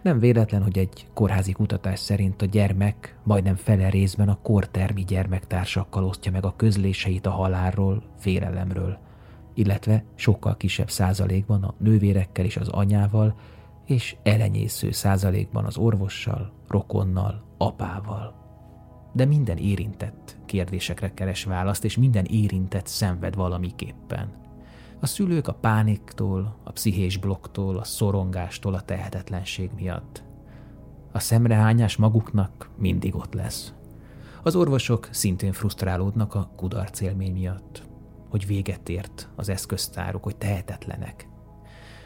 [0.02, 6.04] Nem véletlen, hogy egy kórházi kutatás szerint a gyermek majdnem fele részben a kortermi gyermektársakkal
[6.04, 8.98] osztja meg a közléseit a halálról, félelemről–
[9.54, 13.36] illetve sokkal kisebb százalékban a nővérekkel és az anyával,
[13.86, 18.40] és elenyésző százalékban az orvossal, rokonnal, apával.
[19.14, 24.40] De minden érintett kérdésekre keres választ, és minden érintett szenved valamiképpen.
[25.00, 30.24] A szülők a pániktól, a pszichés blokktól, a szorongástól, a tehetetlenség miatt.
[31.12, 33.74] A szemrehányás maguknak mindig ott lesz.
[34.44, 37.90] Az orvosok szintén frusztrálódnak a kudarc élmény miatt
[38.32, 41.28] hogy véget ért az eszköztáruk, hogy tehetetlenek.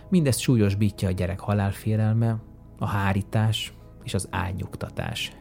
[0.10, 2.42] Mindezt súlyosbítja a gyerek halálfélelme,
[2.80, 3.74] a hárítás
[4.04, 5.36] és az álnyugtatás.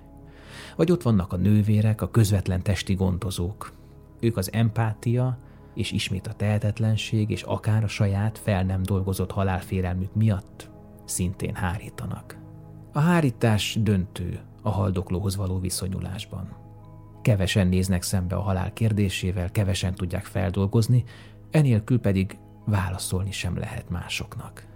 [0.76, 3.72] Vagy ott vannak a nővérek, a közvetlen testi gondozók.
[4.20, 5.38] Ők az empátia
[5.74, 10.70] és ismét a tehetetlenség és akár a saját fel nem dolgozott halálfélelmük miatt
[11.04, 12.38] szintén hárítanak.
[12.92, 16.63] A hárítás döntő a haldoklóhoz való viszonyulásban.
[17.24, 21.04] Kevesen néznek szembe a halál kérdésével, kevesen tudják feldolgozni,
[21.50, 24.66] enélkül pedig válaszolni sem lehet másoknak.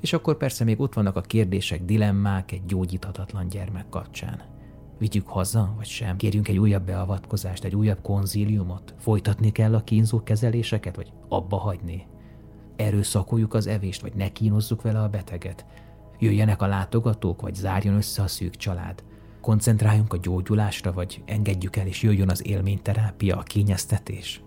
[0.00, 4.42] És akkor persze még ott vannak a kérdések, dilemmák egy gyógyíthatatlan gyermek kapcsán.
[4.98, 6.16] Vigyük haza, vagy sem?
[6.16, 8.94] Kérjünk egy újabb beavatkozást, egy újabb konzíliumot?
[8.98, 12.06] Folytatni kell a kínzó kezeléseket, vagy abba hagyni?
[12.76, 15.66] erőszakoljuk az evést, vagy ne kínozzuk vele a beteget.
[16.18, 19.04] Jöjjenek a látogatók, vagy zárjon össze a szűk család.
[19.46, 24.42] Koncentráljunk a gyógyulásra, vagy engedjük el, és jöjjön az élményterápia, a kényeztetés.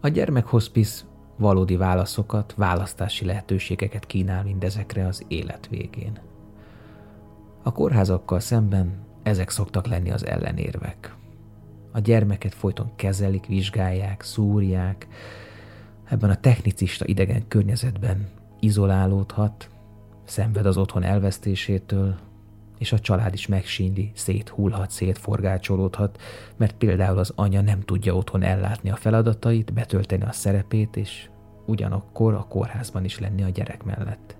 [0.00, 1.04] A gyermekhospice
[1.36, 6.18] valódi válaszokat, választási lehetőségeket kínál mindezekre az élet végén.
[7.62, 11.14] A kórházakkal szemben ezek szoktak lenni az ellenérvek.
[11.92, 15.06] A gyermeket folyton kezelik, vizsgálják, szúrják.
[16.04, 18.28] Ebben a technicista idegen környezetben
[18.60, 19.70] izolálódhat,
[20.24, 22.16] szenved az otthon elvesztésétől,
[22.78, 26.20] és a család is megsíndi, széthullhat, szétforgácsolódhat,
[26.56, 31.28] mert például az anya nem tudja otthon ellátni a feladatait, betölteni a szerepét, és
[31.66, 34.36] ugyanakkor a kórházban is lenni a gyerek mellett.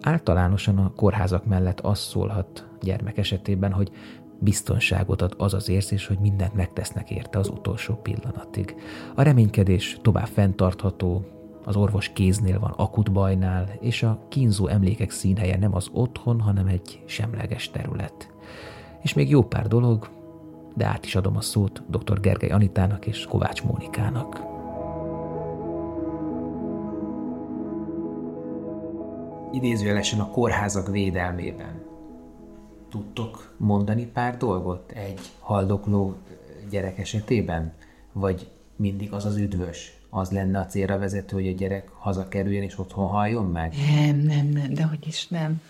[0.00, 3.90] Általánosan a kórházak mellett az szólhat gyermek esetében, hogy
[4.38, 8.74] biztonságot ad az az érzés, hogy mindent megtesznek érte az utolsó pillanatig.
[9.14, 11.35] A reménykedés tovább fenntartható,
[11.66, 16.66] az orvos kéznél van akut bajnál, és a kínzó emlékek színhelye nem az otthon, hanem
[16.66, 18.30] egy semleges terület.
[19.02, 20.08] És még jó pár dolog,
[20.74, 22.20] de át is adom a szót dr.
[22.20, 24.40] Gergely Anitának és Kovács Mónikának.
[29.52, 31.84] Idézőjelesen a kórházak védelmében.
[32.90, 36.14] Tudtok mondani pár dolgot egy haldokló
[36.70, 37.72] gyerek esetében?
[38.12, 42.78] Vagy mindig az az üdvös, az lenne a célra vezető, hogy a gyerek hazakerüljön és
[42.78, 43.74] otthon halljon meg?
[43.94, 45.62] Nem, nem, nem, de hogy is nem.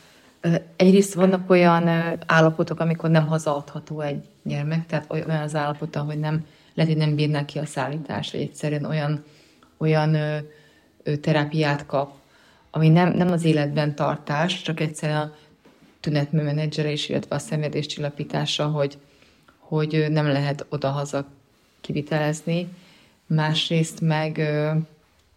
[0.77, 1.89] Egyrészt vannak olyan
[2.27, 7.15] állapotok, amikor nem hazaadható egy gyermek, tehát olyan az állapota, hogy nem, lehet, hogy nem
[7.15, 9.25] bírná ki a szállítást, vagy egyszerűen olyan,
[9.77, 10.37] olyan ö,
[11.03, 12.13] ö, terápiát kap,
[12.71, 15.35] ami nem, nem az életben tartás, csak egyszerűen a
[16.01, 18.99] tünetműmenedzserés, illetve a szenvedéscsillapítása, hogy,
[19.59, 21.27] hogy nem lehet oda-haza
[21.81, 22.69] kivitelezni,
[23.27, 24.39] másrészt meg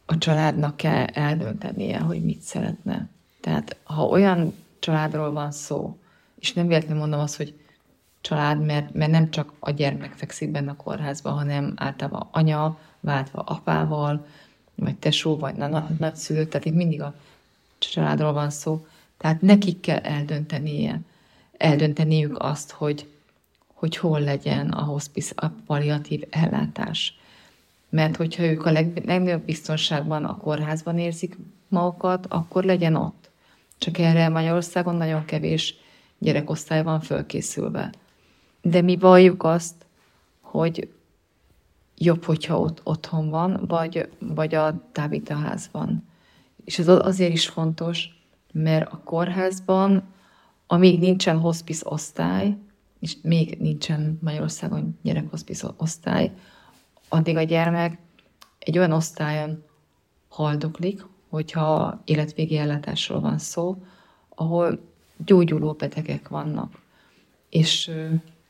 [0.05, 3.07] a családnak kell eldöntenie, hogy mit szeretne.
[3.41, 5.97] Tehát ha olyan családról van szó,
[6.39, 7.53] és nem véletlenül mondom azt, hogy
[8.21, 13.41] család, mert, mert nem csak a gyermek fekszik benne a kórházban, hanem általában anya, váltva
[13.41, 14.25] apával,
[14.75, 15.55] vagy tesó, vagy
[15.97, 17.15] nagyszülő, tehát itt mindig a
[17.77, 18.85] családról van szó.
[19.17, 20.99] Tehát nekik kell eldöntenie,
[21.57, 23.07] eldönteniük azt, hogy,
[23.73, 27.18] hogy hol legyen a hospice, a palliatív ellátás
[27.89, 31.37] mert hogyha ők a leg, legnagyobb biztonságban a kórházban érzik
[31.67, 33.29] magukat, akkor legyen ott.
[33.77, 35.75] Csak erre Magyarországon nagyon kevés
[36.17, 37.93] gyerekosztály van fölkészülve.
[38.61, 39.85] De mi valljuk azt,
[40.41, 40.89] hogy
[41.97, 46.07] jobb, hogyha ott otthon van, vagy, vagy a tábítaházban.
[46.65, 48.09] És ez azért is fontos,
[48.51, 50.03] mert a kórházban,
[50.67, 52.57] amíg nincsen hospice osztály,
[52.99, 56.31] és még nincsen Magyarországon gyerekhospice osztály,
[57.09, 57.97] addig a gyermek
[58.59, 59.63] egy olyan osztályon
[60.27, 63.83] haldoklik, hogyha életvégi ellátásról van szó,
[64.29, 64.79] ahol
[65.25, 66.81] gyógyuló betegek vannak.
[67.49, 67.91] És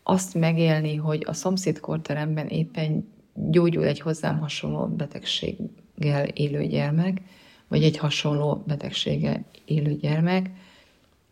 [0.04, 7.22] azt megélni, hogy a szomszéd korteremben éppen gyógyul egy hozzám hasonló betegséggel élő gyermek,
[7.68, 10.50] vagy egy hasonló betegséggel élő gyermek,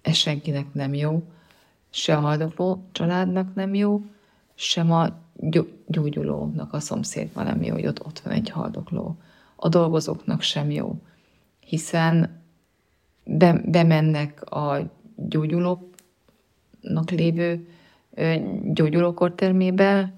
[0.01, 1.23] ez senkinek nem jó,
[1.89, 4.01] se a haldokló családnak nem jó,
[4.55, 5.09] sem a
[5.87, 9.17] gyógyulónak a szomszédban nem jó, hogy ott, ott van egy haldokló.
[9.55, 11.01] A dolgozóknak sem jó,
[11.59, 12.41] hiszen
[13.23, 17.67] be, bemennek a gyógyulóknak lévő
[18.73, 20.13] gyógyulókortermébe,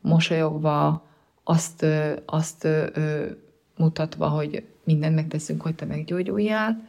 [0.00, 1.04] mosolyogva,
[1.44, 1.86] azt,
[2.26, 2.68] azt
[3.76, 6.88] mutatva, hogy mindent megteszünk, hogy te meggyógyuljál,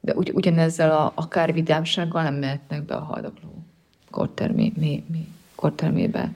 [0.00, 3.64] de ugy, ugyanezzel a, akár vidámsággal nem mehetnek be a haldokló
[4.10, 6.32] kortermé, mi, mi, kortermébe.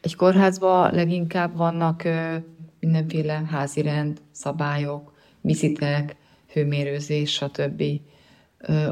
[0.00, 2.02] Egy kórházban leginkább vannak
[2.80, 6.16] mindenféle házirend, szabályok, vizitek,
[6.52, 7.82] hőmérőzés, stb.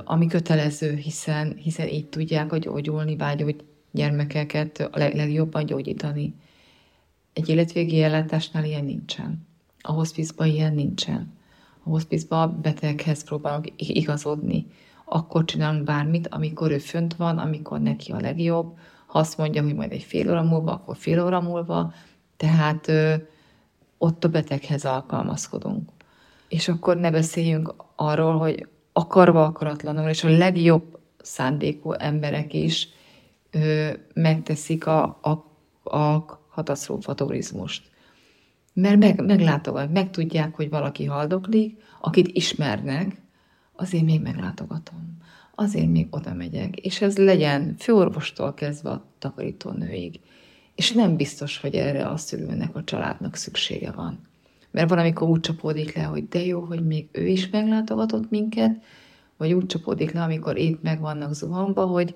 [0.04, 3.50] Ami kötelező, hiszen, hiszen így tudják a gyógyulni, vágyó
[3.90, 6.34] gyermekeket a legjobban gyógyítani.
[7.32, 9.46] Egy életvégi ellátásnál ilyen nincsen.
[9.80, 11.32] A hospice ilyen nincsen.
[11.82, 14.66] A hospice beteghez próbálunk igazodni.
[15.04, 18.78] Akkor csinálunk bármit, amikor ő fönt van, amikor neki a legjobb,
[19.08, 21.92] ha azt mondja, hogy majd egy fél óra múlva, akkor fél óra múlva,
[22.36, 23.14] tehát ö,
[23.98, 25.90] ott a beteghez alkalmazkodunk.
[26.48, 32.88] És akkor ne beszéljünk arról, hogy akarva akaratlanul, és a legjobb szándékú emberek is
[33.50, 35.30] ö, megteszik a, a,
[35.96, 37.90] a katasztrófa turizmust.
[38.72, 43.22] Mert meg, meglátogat, megtudják, hogy valaki haldoklik, akit ismernek,
[43.72, 45.18] azért még meglátogatom
[45.60, 50.20] azért még oda megyek, és ez legyen főorvostól kezdve a takarítónőig.
[50.74, 54.18] És nem biztos, hogy erre a szülőnek, a családnak szüksége van.
[54.70, 58.82] Mert van, amikor úgy csapódik le, hogy de jó, hogy még ő is meglátogatott minket,
[59.36, 62.14] vagy úgy csapódik le, amikor itt meg vannak zuhanva, hogy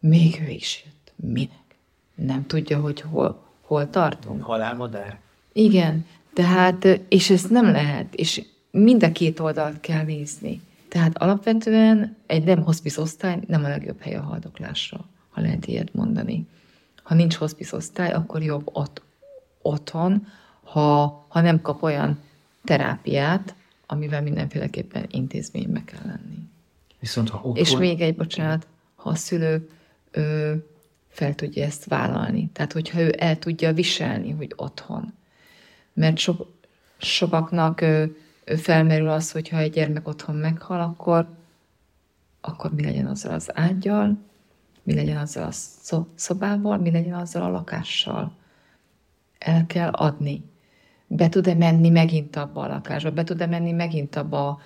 [0.00, 1.32] még ő is jött.
[1.32, 1.76] Minek?
[2.14, 4.42] Nem tudja, hogy hol, hol tartunk.
[4.42, 5.20] Halálmadár.
[5.52, 10.60] Igen, tehát, és ez nem lehet, és mind a két oldalt kell nézni.
[10.88, 15.94] Tehát alapvetően egy nem hospice osztály nem a legjobb hely a haldoklásra, ha lehet ilyet
[15.94, 16.46] mondani.
[17.02, 19.02] Ha nincs hospice osztály, akkor jobb ott,
[19.62, 20.26] otthon,
[20.62, 22.18] ha, ha nem kap olyan
[22.64, 23.54] terápiát,
[23.86, 26.48] amivel mindenféleképpen intézménybe kell lenni.
[26.98, 27.56] Viszont ha otthon...
[27.56, 29.68] És még egy bocsánat, ha a szülő
[30.10, 30.54] ö,
[31.08, 32.50] fel tudja ezt vállalni.
[32.52, 35.12] Tehát, hogyha ő el tudja viselni, hogy otthon.
[35.92, 36.34] Mert so,
[36.98, 38.04] sokaknak ö, ö,
[38.56, 41.28] felmerül az, hogyha egy gyermek otthon meghal, akkor,
[42.40, 44.18] akkor mi legyen azzal az ágyal,
[44.82, 45.52] mi legyen azzal a
[46.14, 48.32] szobával, mi legyen azzal a lakással.
[49.38, 50.44] El kell adni.
[51.06, 54.60] Be tud-e menni megint abba a lakásba, be tud-e menni megint abba a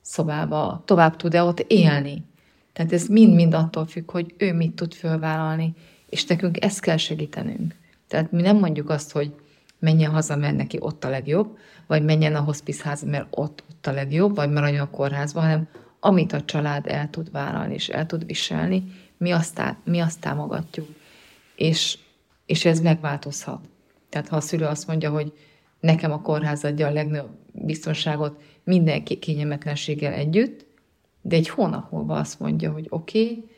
[0.00, 2.24] szobába, tovább tud-e ott élni.
[2.72, 5.74] Tehát ez mind-mind attól függ, hogy ő mit tud fölvállalni,
[6.08, 7.74] és nekünk ezt kell segítenünk.
[8.08, 9.34] Tehát mi nem mondjuk azt, hogy
[9.78, 13.92] menjen haza, mert neki ott a legjobb, vagy menjen a hospice mert ott, ott a
[13.92, 15.68] legjobb, vagy maradjon a kórházban, hanem
[16.00, 18.84] amit a család el tud vállalni és el tud viselni,
[19.16, 20.88] mi azt, mi azt támogatjuk.
[21.56, 21.98] És,
[22.46, 23.60] és ez megváltozhat.
[24.08, 25.32] Tehát ha a szülő azt mondja, hogy
[25.80, 30.66] nekem a kórház adja a legnagyobb biztonságot mindenki kényelmetlenséggel együtt,
[31.22, 33.48] de egy hónap múlva azt mondja, hogy oké, okay,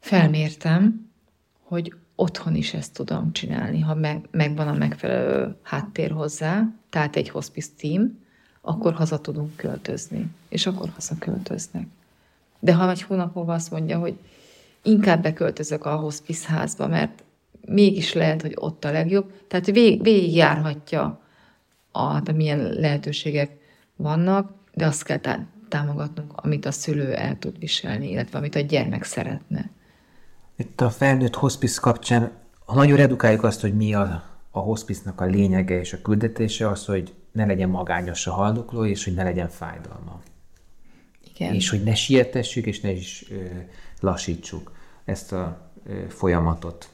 [0.00, 1.10] felmértem,
[1.62, 7.28] hogy otthon is ezt tudom csinálni, ha meg, megvan a megfelelő háttér hozzá, tehát egy
[7.28, 8.20] hospice team,
[8.60, 11.86] akkor haza tudunk költözni, és akkor haza költöznek.
[12.58, 14.14] De ha egy hónap múlva azt mondja, hogy
[14.82, 17.22] inkább beköltözök a hospice házba, mert
[17.66, 21.20] mégis lehet, hogy ott a legjobb, tehát vég, végigjárhatja,
[21.92, 23.56] a, hát milyen lehetőségek
[23.96, 25.20] vannak, de azt kell
[25.68, 29.70] támogatnunk, amit a szülő el tud viselni, illetve amit a gyermek szeretne.
[30.62, 32.30] Itt a felnőtt hospice kapcsán,
[32.64, 36.84] ha nagyon redukáljuk azt, hogy mi a, a hospice-nak a lényege és a küldetése, az,
[36.84, 40.20] hogy ne legyen magányos a haldokló, és hogy ne legyen fájdalma.
[41.34, 41.54] Igen.
[41.54, 43.44] És hogy ne sietessük, és ne is ö,
[44.00, 44.72] lassítsuk
[45.04, 46.90] ezt a ö, folyamatot.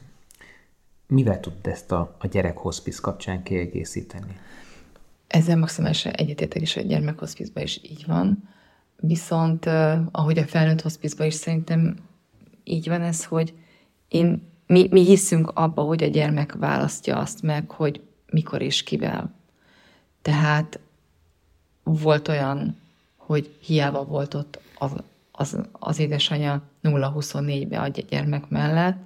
[1.07, 4.39] Mivel tud ezt a, a gyerek hospice kapcsán kiegészíteni?
[5.27, 8.49] Ezzel maximálisan egyetértek is, hogy a gyermekhospizban is így van.
[8.95, 9.65] Viszont
[10.11, 12.08] ahogy a felnőtt hospizban is szerintem
[12.69, 13.53] így van ez, hogy
[14.07, 18.01] én, mi, mi hiszünk abba, hogy a gyermek választja azt meg, hogy
[18.31, 19.33] mikor és kivel.
[20.21, 20.79] Tehát
[21.83, 22.77] volt olyan,
[23.17, 24.91] hogy hiába volt ott az,
[25.31, 28.97] az, az édesanyja 0-24-be a gyermek mellett,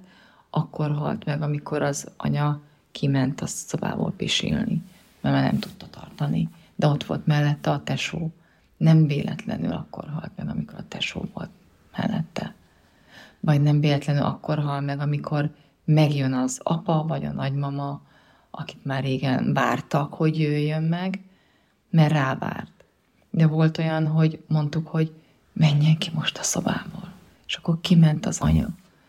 [0.50, 2.60] akkor halt meg, amikor az anya
[2.92, 4.82] kiment a szobából pisilni
[5.24, 6.48] mert már nem tudta tartani.
[6.74, 8.32] De ott volt mellette a tesó.
[8.76, 11.50] Nem véletlenül akkor halt meg, amikor a tesó volt
[11.96, 12.54] mellette.
[13.44, 15.50] Vagy nem véletlenül akkor hal meg, amikor
[15.84, 18.00] megjön az apa vagy a nagymama,
[18.50, 21.20] akit már régen vártak, hogy jöjjön meg,
[21.90, 22.84] mert rávárt.
[23.30, 25.12] De volt olyan, hogy mondtuk, hogy
[25.52, 27.12] menjen ki most a szobából.
[27.46, 28.68] És akkor kiment az anya,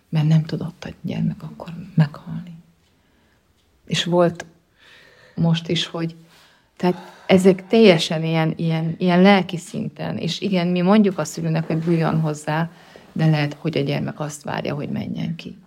[0.10, 2.56] mert nem tudott a gyermek akkor meghalni.
[3.86, 4.46] És volt
[5.36, 6.16] most is, hogy
[6.78, 11.78] tehát ezek teljesen ilyen, ilyen, ilyen lelki szinten, és igen, mi mondjuk a szülőnek, hogy
[11.78, 12.70] bújjon hozzá,
[13.16, 15.58] de lehet, hogy a gyermek azt várja, hogy menjen ki,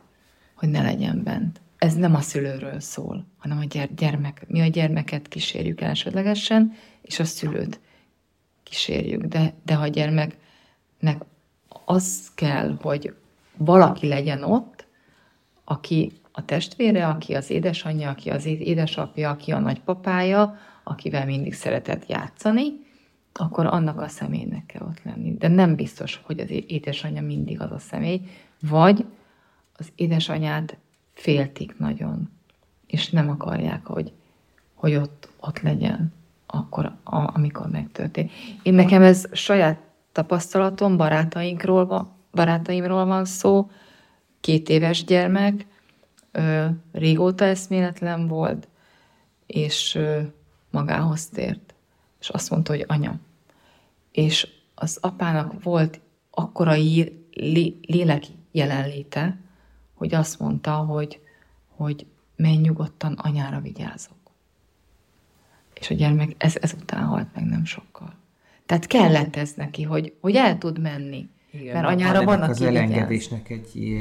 [0.54, 1.60] hogy ne legyen bent.
[1.78, 4.44] Ez nem a szülőről szól, hanem a gyermek.
[4.46, 6.72] Mi a gyermeket kísérjük elsődlegesen,
[7.02, 7.80] és a szülőt
[8.62, 9.24] kísérjük.
[9.24, 11.24] De, de ha a gyermeknek
[11.84, 13.14] az kell, hogy
[13.56, 14.86] valaki legyen ott,
[15.64, 22.06] aki a testvére, aki az édesanyja, aki az édesapja, aki a nagypapája, akivel mindig szeretett
[22.06, 22.86] játszani,
[23.40, 25.34] akkor annak a személynek kell ott lenni.
[25.36, 28.20] De nem biztos, hogy az édesanyja mindig az a személy,
[28.60, 29.04] vagy
[29.76, 30.76] az édesanyát
[31.14, 32.30] féltik nagyon,
[32.86, 34.12] és nem akarják, hogy,
[34.74, 36.12] hogy ott, ott legyen
[36.46, 38.32] akkor, a, amikor megtörténik.
[38.62, 39.78] Én nekem ez saját
[40.12, 43.70] tapasztalatom, barátainkról barátaimról van szó,
[44.40, 45.66] két éves gyermek,
[46.32, 48.68] ö, régóta eszméletlen volt,
[49.46, 50.20] és ö,
[50.70, 51.74] magához tért.
[52.20, 53.18] És azt mondta, hogy anya.
[54.18, 56.00] És az apának volt
[56.30, 56.74] akkora
[57.82, 59.38] lélek jelenléte,
[59.94, 61.20] hogy azt mondta, hogy,
[61.76, 62.06] hogy
[62.36, 64.16] menj nyugodtan, anyára vigyázok.
[65.74, 68.14] És a gyermek ez, ezután halt meg nem sokkal.
[68.66, 71.28] Tehát kellett ez neki, hogy, hogy el tud menni.
[71.50, 73.96] Igen, mert anyára van, aki az elengedésnek egy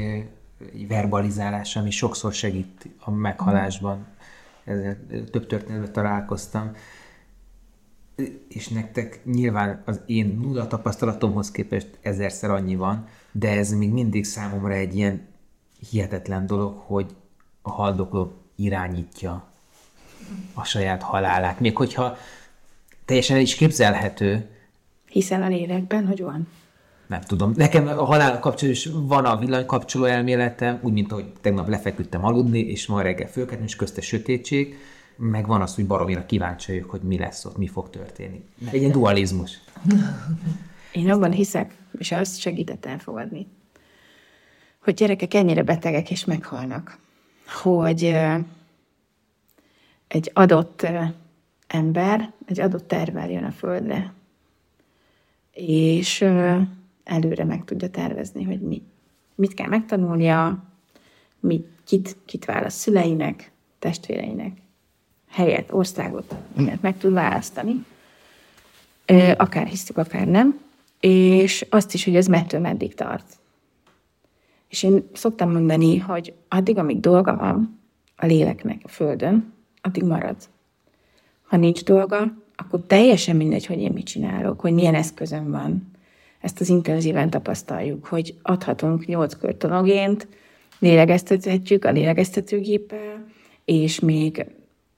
[0.72, 4.06] egy verbalizálás, ami sokszor segít a meghalásban.
[4.64, 4.96] ezzel
[5.30, 6.72] több történetben találkoztam,
[8.48, 14.24] és nektek nyilván az én nulla tapasztalatomhoz képest ezerszer annyi van, de ez még mindig
[14.24, 15.26] számomra egy ilyen
[15.90, 17.06] hihetetlen dolog, hogy
[17.62, 19.44] a haldokló irányítja
[20.54, 21.60] a saját halálát.
[21.60, 22.16] Még hogyha
[23.04, 24.48] teljesen el is képzelhető.
[25.08, 26.48] Hiszen a lélekben, hogy van.
[27.06, 27.52] Nem tudom.
[27.56, 32.58] Nekem a halál kapcsolatban is van a villanykapcsoló elméletem, úgy, mint ahogy tegnap lefeküdtem aludni,
[32.58, 34.76] és ma reggel fölkeltem, és közte sötétség,
[35.18, 38.44] meg van az, hogy baromira kíváncsi vagyok, hogy mi lesz ott, mi fog történni.
[38.70, 39.60] Egy ilyen dualizmus.
[40.92, 43.46] Én abban hiszek, és azt segített elfogadni,
[44.78, 46.98] hogy gyerekek ennyire betegek és meghalnak,
[47.62, 48.16] hogy
[50.08, 50.86] egy adott
[51.66, 54.12] ember, egy adott tervel jön a földre,
[55.52, 56.20] és
[57.04, 58.82] előre meg tudja tervezni, hogy mi,
[59.34, 60.64] mit kell megtanulnia,
[61.40, 64.52] mit, kit, kit választ szüleinek, testvéreinek,
[65.30, 67.84] helyet, országot, mindent meg tud választani,
[69.36, 70.60] akár hisztük, akár nem,
[71.00, 73.36] és azt is, hogy ez mettől meddig tart.
[74.68, 77.80] És én szoktam mondani, hogy addig, amíg dolga van
[78.16, 79.52] a léleknek a földön,
[79.82, 80.36] addig marad.
[81.42, 85.90] Ha nincs dolga, akkor teljesen mindegy, hogy én mit csinálok, hogy milyen eszközöm van.
[86.40, 90.28] Ezt az intenzíven tapasztaljuk, hogy adhatunk nyolc körtonogént,
[90.78, 93.26] lélegeztethetjük a lélegeztetőgéppel,
[93.64, 94.46] és még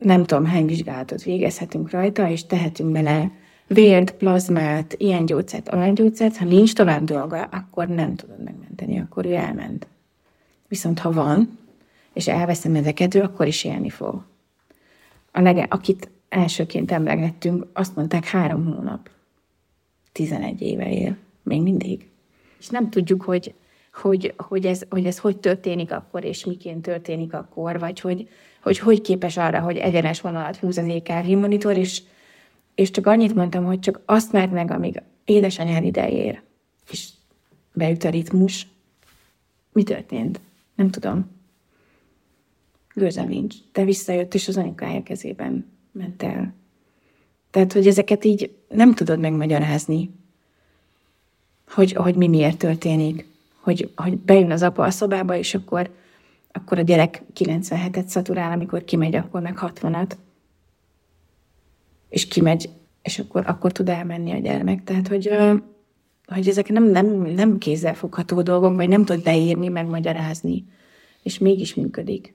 [0.01, 3.31] nem tudom hány vizsgálatot végezhetünk rajta, és tehetünk bele
[3.67, 9.27] vért, plazmát, ilyen gyógyszert, olyan gyógyszert, ha nincs tovább dolga, akkor nem tudod megmenteni, akkor
[9.27, 9.87] ő elment.
[10.69, 11.59] Viszont ha van,
[12.13, 14.25] és elveszem ezeket, ő akkor is élni fog.
[15.33, 19.11] A lege, akit elsőként emlegettünk, azt mondták három hónap.
[20.13, 21.17] 11 éve él.
[21.43, 22.09] Még mindig.
[22.59, 23.55] És nem tudjuk, hogy,
[23.93, 28.29] hogy, hogy, ez, hogy ez hogy történik akkor, és miként történik akkor, vagy hogy
[28.61, 32.03] hogy, hogy képes arra, hogy egyenes vonalat húz az EKG monitor, és,
[32.75, 36.43] és csak annyit mondtam, hogy csak azt mert meg, amíg édesanyád idejér,
[36.91, 37.09] és
[37.73, 38.67] beüt a ritmus.
[39.73, 40.41] Mi történt?
[40.75, 41.31] Nem tudom.
[42.95, 43.55] Gőzem nincs.
[43.73, 46.55] De visszajött, és az anyukája kezében ment el.
[47.51, 50.11] Tehát, hogy ezeket így nem tudod megmagyarázni,
[51.69, 53.27] hogy, hogy mi miért történik.
[53.61, 55.91] Hogy, hogy bejön az apa a szobába, és akkor,
[56.53, 60.11] akkor a gyerek 97-et szaturál, amikor kimegy, akkor meg 60-at.
[62.09, 62.71] És kimegy,
[63.03, 64.85] és akkor, akkor tud elmenni a gyermek.
[64.85, 65.31] Tehát, hogy,
[66.27, 70.65] hogy ezek nem, nem, nem kézzelfogható dolgok, vagy nem tud leírni, megmagyarázni.
[71.23, 72.35] És mégis működik.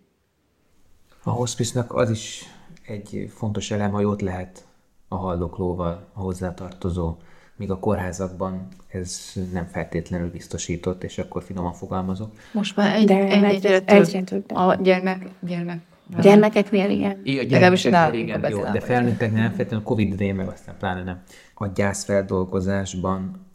[1.24, 2.43] A hospice az is
[2.88, 4.68] egy fontos elem, hogy ott lehet
[5.07, 7.18] a haldoklóval, a hozzátartozó,
[7.56, 12.32] míg a kórházakban ez nem feltétlenül biztosított, és akkor finoman fogalmazok.
[12.53, 14.51] Most már egy, De egy, egy, egy, egyre több.
[14.51, 15.82] A gyermek, gyermek
[16.14, 17.22] a gyermekeknél igen.
[17.24, 21.22] Igen, gyermekeknél igen, jó, de felnőtteknél nem feltétlenül a Covid idején meg aztán pláne nem.
[21.53, 23.45] A gyászfeldolgozásban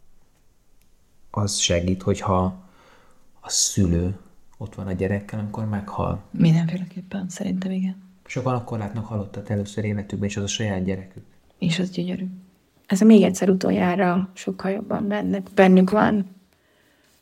[1.31, 2.63] az segít, hogyha
[3.39, 4.17] a szülő
[4.57, 6.23] ott van a gyerekkel, amikor meghal.
[6.31, 8.09] Mindenféleképpen, szerintem igen.
[8.25, 11.23] Sokan akkor látnak halottat először életükben, és az a saját gyerekük.
[11.59, 12.27] És az gyönyörű.
[12.91, 16.25] Ez még egyszer utoljára sokkal jobban bennük, bennük van,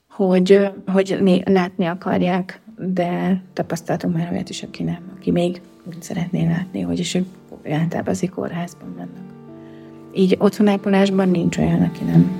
[0.10, 6.48] hogy, hogy látni akarják, de tapasztaltunk már olyat is, aki nem, aki még úgy szeretné
[6.48, 7.28] látni, hogy is ők
[7.72, 9.34] általában az kórházban vannak.
[10.14, 12.39] Így otthonápolásban nincs olyan, aki nem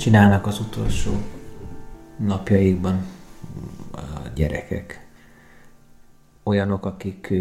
[0.00, 1.12] csinálnak az utolsó
[2.16, 3.06] napjaikban
[3.92, 5.06] a gyerekek?
[6.42, 7.32] Olyanok, akik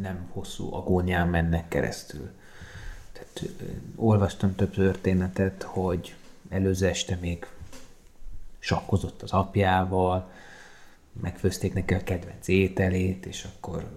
[0.00, 2.30] nem hosszú agónián mennek keresztül.
[3.12, 3.52] Tehát
[3.96, 6.14] olvastam több történetet, hogy
[6.48, 7.46] előző este még
[8.58, 10.30] sakkozott az apjával,
[11.20, 13.90] megfőzték neki a kedvenc ételét, és akkor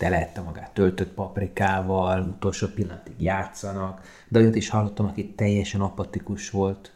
[0.00, 6.92] telette magát töltött paprikával, utolsó pillanatig játszanak, de olyat is hallottam, aki teljesen apatikus volt,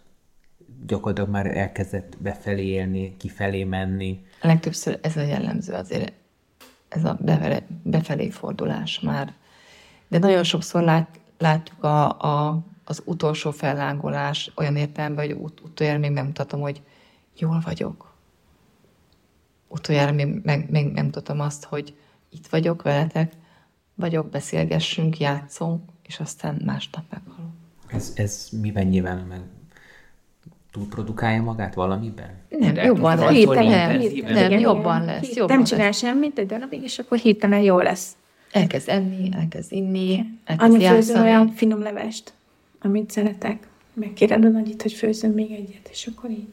[0.86, 4.24] gyakorlatilag már elkezdett befelé élni, kifelé menni.
[4.40, 6.12] Legtöbbször ez a jellemző azért,
[6.88, 9.32] ez a befelé, befelé fordulás már.
[10.08, 15.98] De nagyon sokszor lát, látjuk a, a, az utolsó fellángolás olyan értelemben, hogy ut- utoljára
[15.98, 16.82] még nem mutatom, hogy
[17.36, 18.12] jól vagyok.
[19.68, 21.94] Utoljára még, meg, még nem mutatom azt, hogy
[22.34, 23.32] itt vagyok veletek,
[23.94, 27.50] vagyok, beszélgessünk, játszunk, és aztán másnap meghalok.
[27.86, 29.40] Ez, ez miben nyilván meg
[30.74, 32.42] túlprodukálja magát valamiben?
[32.48, 33.44] Nem, De jobban lesz.
[33.44, 33.64] Nem,
[34.22, 35.34] nem, nem, jobban lesz.
[35.34, 35.98] Jobban nem csinál lesz.
[35.98, 38.16] semmit egy darabig, és akkor hirtelen jó lesz.
[38.52, 41.28] Elkezd enni, elkezd inni, elkezd Annyi főzöm játszani.
[41.28, 42.32] olyan finom levest,
[42.80, 43.68] amit szeretek.
[43.92, 46.48] Megkéred a nagyit, hogy főzöm még egyet, és akkor így.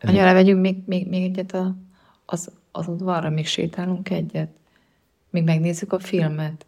[0.00, 1.76] Anya, levegyünk még, még, még egyet a,
[2.26, 4.48] az, az udvarra, még sétálunk egyet.
[5.30, 6.66] Még megnézzük a filmet.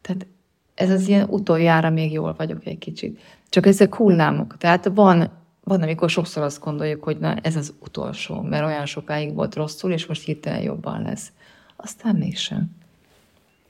[0.00, 0.26] Tehát
[0.74, 3.20] ez az ilyen utoljára még jól vagyok egy kicsit.
[3.48, 4.56] Csak ezek hullámok.
[4.58, 5.30] Tehát van,
[5.64, 9.92] van, amikor sokszor azt gondoljuk, hogy na, ez az utolsó, mert olyan sokáig volt rosszul,
[9.92, 11.32] és most hirtelen jobban lesz.
[11.76, 12.76] Aztán mégsem.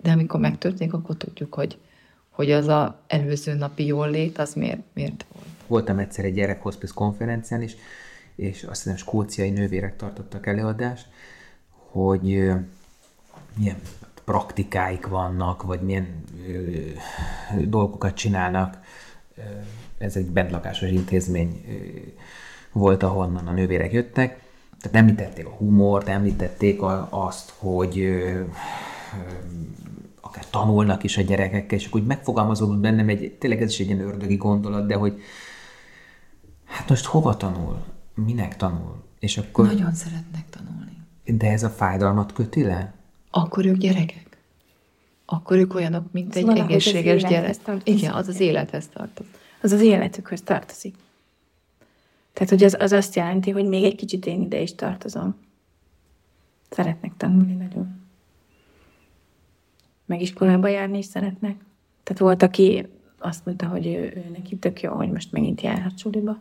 [0.02, 1.78] De amikor megtörténik, akkor tudjuk, hogy,
[2.30, 5.46] hogy az a előző napi jól lét, az miért, miért volt.
[5.66, 7.76] Voltam egyszer egy gyerekhospice konferencián is,
[8.36, 11.06] és azt hiszem skóciai nővérek tartottak előadást,
[11.92, 12.22] hogy
[13.56, 13.80] milyen
[14.24, 16.24] praktikáik vannak, vagy milyen
[17.64, 18.78] dolgokat csinálnak.
[19.98, 21.72] Ez egy bentlakásos intézmény ö,
[22.72, 24.40] volt, ahonnan a nővérek jöttek.
[24.80, 28.22] Tehát említették a humort, említették a, azt, hogy
[30.20, 33.86] akár tanulnak is a gyerekekkel, és akkor úgy megfogalmazódott bennem egy, tényleg ez is egy
[33.86, 35.22] ilyen ördögi gondolat, de hogy
[36.64, 37.84] hát most hova tanul?
[38.14, 39.02] Minek tanul?
[39.18, 40.81] És akkor, Nagyon szeretnek tanulni.
[41.24, 42.94] De ez a fájdalmat köti le?
[43.30, 44.38] Akkor ők gyerekek.
[45.26, 47.56] Akkor ők olyanok, mint egy valahogy egészséges gyerek.
[47.56, 48.00] tartozik.
[48.00, 49.34] Igen, az az élethez tartozik.
[49.62, 50.94] Az az életükhöz tartozik.
[52.32, 55.36] Tehát, hogy az, az azt jelenti, hogy még egy kicsit én ide is tartozom.
[56.70, 58.00] Szeretnek tanulni nagyon.
[60.06, 61.56] Meg iskolába járni is szeretnek.
[62.02, 62.86] Tehát volt, aki
[63.18, 66.38] azt mondta, hogy ő, ő neki tök jó, hogy most megint járhat suliba.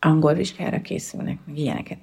[0.00, 1.98] Angol vizsgára készülnek, meg ilyeneket.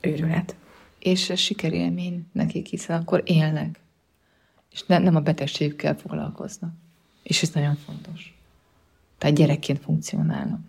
[0.00, 0.56] Őrület.
[0.98, 3.80] És ez sikerélmény nekik, hiszen akkor élnek.
[4.72, 6.72] És ne, nem a betegségükkel foglalkoznak.
[7.22, 8.38] És ez nagyon fontos.
[9.18, 10.60] Tehát gyerekként funkcionálnak.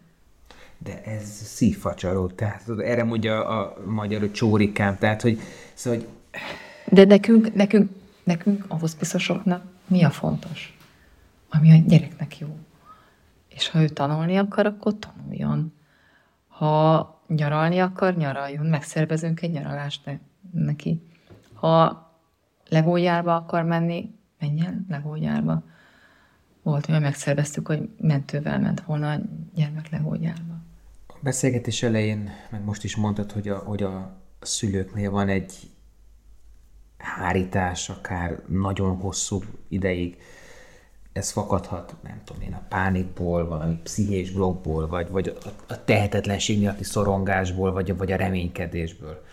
[0.77, 5.39] De ez szívfacsaró, tehát erre mondja a magyar, hogy csórikám, tehát hogy,
[5.73, 6.09] szóval, hogy
[6.85, 7.89] De nekünk, nekünk,
[8.23, 10.77] nekünk a hospicosoknak mi a fontos?
[11.49, 12.57] Ami a gyereknek jó.
[13.49, 15.73] És ha ő tanulni akar, akkor tanuljon.
[16.47, 18.65] Ha nyaralni akar, nyaraljon.
[18.65, 20.19] Megszervezünk egy nyaralást ne-
[20.51, 21.01] neki.
[21.53, 22.05] Ha
[22.69, 25.63] legógyárba akar menni, menjen legógyárba.
[26.63, 29.19] Volt, hogy megszerveztük, hogy mentővel ment volna a
[29.55, 30.53] gyermek legógyárba.
[31.07, 35.53] a beszélgetés elején, meg most is mondtad, hogy a, hogy a szülőknél van egy
[36.97, 40.17] hárítás, akár nagyon hosszú ideig.
[41.13, 46.59] Ez fakadhat, nem tudom én, a pánikból, valami pszichés blokkból, vagy, vagy a, a tehetetlenség
[46.59, 49.23] miatti szorongásból, vagy, vagy a reménykedésből.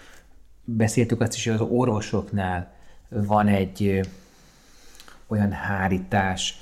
[0.65, 2.73] Beszéltük azt is, hogy az orvosoknál
[3.09, 4.01] van egy
[5.27, 6.61] olyan hárítás,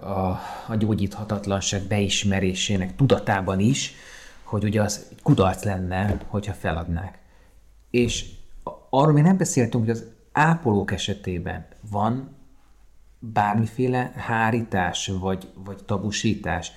[0.00, 3.94] a, a gyógyíthatatlanság beismerésének tudatában is,
[4.42, 7.18] hogy ugye az kudarc lenne, hogyha feladnák.
[7.90, 8.30] És
[8.90, 12.36] arról még nem beszéltünk, hogy az ápolók esetében van
[13.22, 16.72] bármiféle hárítás, vagy, vagy tabusítás,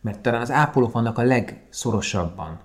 [0.00, 2.60] mert talán az ápolók vannak a legszorosabban,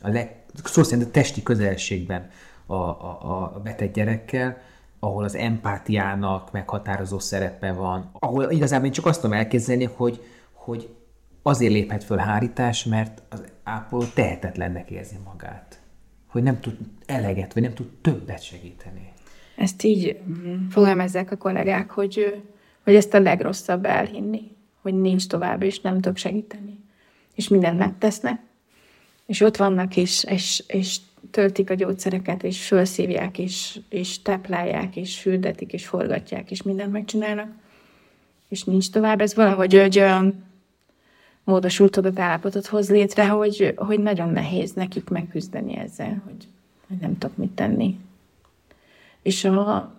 [0.00, 2.30] a leg, szó szerint a testi közelségben
[2.66, 4.56] a, a, a beteg gyerekkel,
[4.98, 10.94] ahol az empátiának meghatározó szerepe van, ahol igazából én csak azt tudom elképzelni, hogy, hogy
[11.42, 15.80] azért léphet föl hárítás, mert az ápoló tehetetlennek érzi magát.
[16.26, 16.76] Hogy nem tud
[17.06, 19.12] eleget, vagy nem tud többet segíteni.
[19.56, 22.42] Ezt így mm, fogalmazzák a kollégák, hogy,
[22.84, 24.50] hogy ezt a legrosszabb elhinni,
[24.80, 26.78] hogy nincs tovább, és nem tudok segíteni.
[27.34, 28.40] És mindent megtesznek,
[29.26, 30.98] és ott vannak, és, és, és
[31.30, 37.48] töltik a gyógyszereket, és felszívják, és, és táplálják, és fürdetik, és forgatják, és mindent megcsinálnak,
[38.48, 39.20] és nincs tovább.
[39.20, 40.44] Ez valahogy egy olyan
[41.44, 46.48] módosult tudatállapotot hoz létre, hogy, hogy nagyon nehéz nekik megküzdeni ezzel, hogy,
[46.88, 47.98] hogy nem tudok mit tenni.
[49.22, 49.92] És a,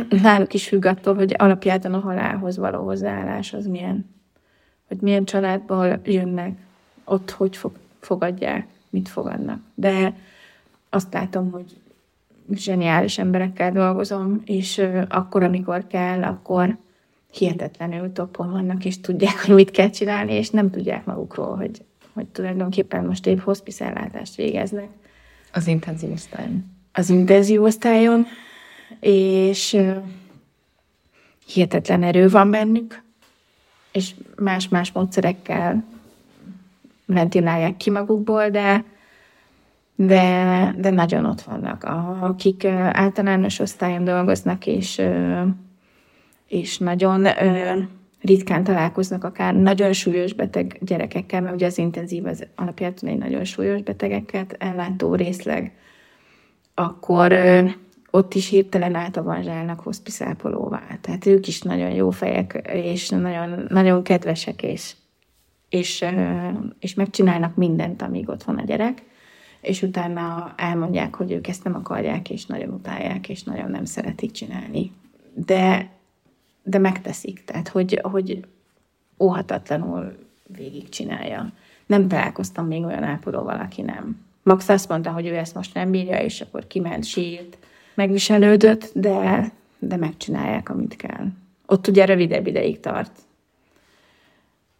[0.22, 4.10] náluk is függ attól, hogy alapjában a halálhoz való hozzáállás az milyen.
[4.88, 6.58] Hogy milyen családból jönnek,
[7.04, 9.60] ott hogy fog, fogadják, mit fogadnak.
[9.74, 10.14] De
[10.90, 11.76] azt látom, hogy
[12.54, 16.76] zseniális emberekkel dolgozom, és akkor, amikor kell, akkor
[17.32, 21.82] hihetetlenül toppon vannak, és tudják, hogy mit kell csinálni, és nem tudják magukról, hogy,
[22.12, 24.88] hogy tulajdonképpen most épp hospice ellátást végeznek
[25.52, 26.64] Az intenzív osztályon.
[26.92, 28.26] az intenzív osztályon,
[29.00, 29.76] és
[31.46, 33.02] hihetetlen erő van bennük,
[33.92, 35.84] és más-más módszerekkel
[37.06, 38.84] ventilálják ki magukból, de,
[39.94, 41.84] de, de nagyon ott vannak.
[42.20, 45.02] Akik általános osztályon dolgoznak, és,
[46.46, 47.26] és nagyon
[48.20, 53.44] ritkán találkoznak akár nagyon súlyos beteg gyerekekkel, mert ugye az intenzív az alapjában egy nagyon
[53.44, 55.72] súlyos betegeket ellátó részleg,
[56.74, 57.32] akkor
[58.14, 60.98] ott is hirtelen átavanzsálnak hospiszápolóvá.
[61.00, 64.94] Tehát ők is nagyon jó fejek, és nagyon, nagyon kedvesek, és,
[65.68, 66.04] és,
[66.78, 69.02] és megcsinálnak mindent, amíg ott van a gyerek,
[69.60, 74.30] és utána elmondják, hogy ők ezt nem akarják, és nagyon utálják, és nagyon nem szeretik
[74.30, 74.92] csinálni.
[75.34, 75.90] De,
[76.62, 78.46] de megteszik, tehát hogy, hogy
[79.18, 80.16] óhatatlanul
[80.46, 81.52] végigcsinálja.
[81.86, 84.20] Nem találkoztam még olyan ápolóval, aki nem.
[84.42, 87.58] Max azt mondta, hogy ő ezt most nem bírja, és akkor kiment, sírt,
[87.94, 91.26] megviselődött, de, de megcsinálják, amit kell.
[91.66, 93.10] Ott ugye rövidebb ideig tart.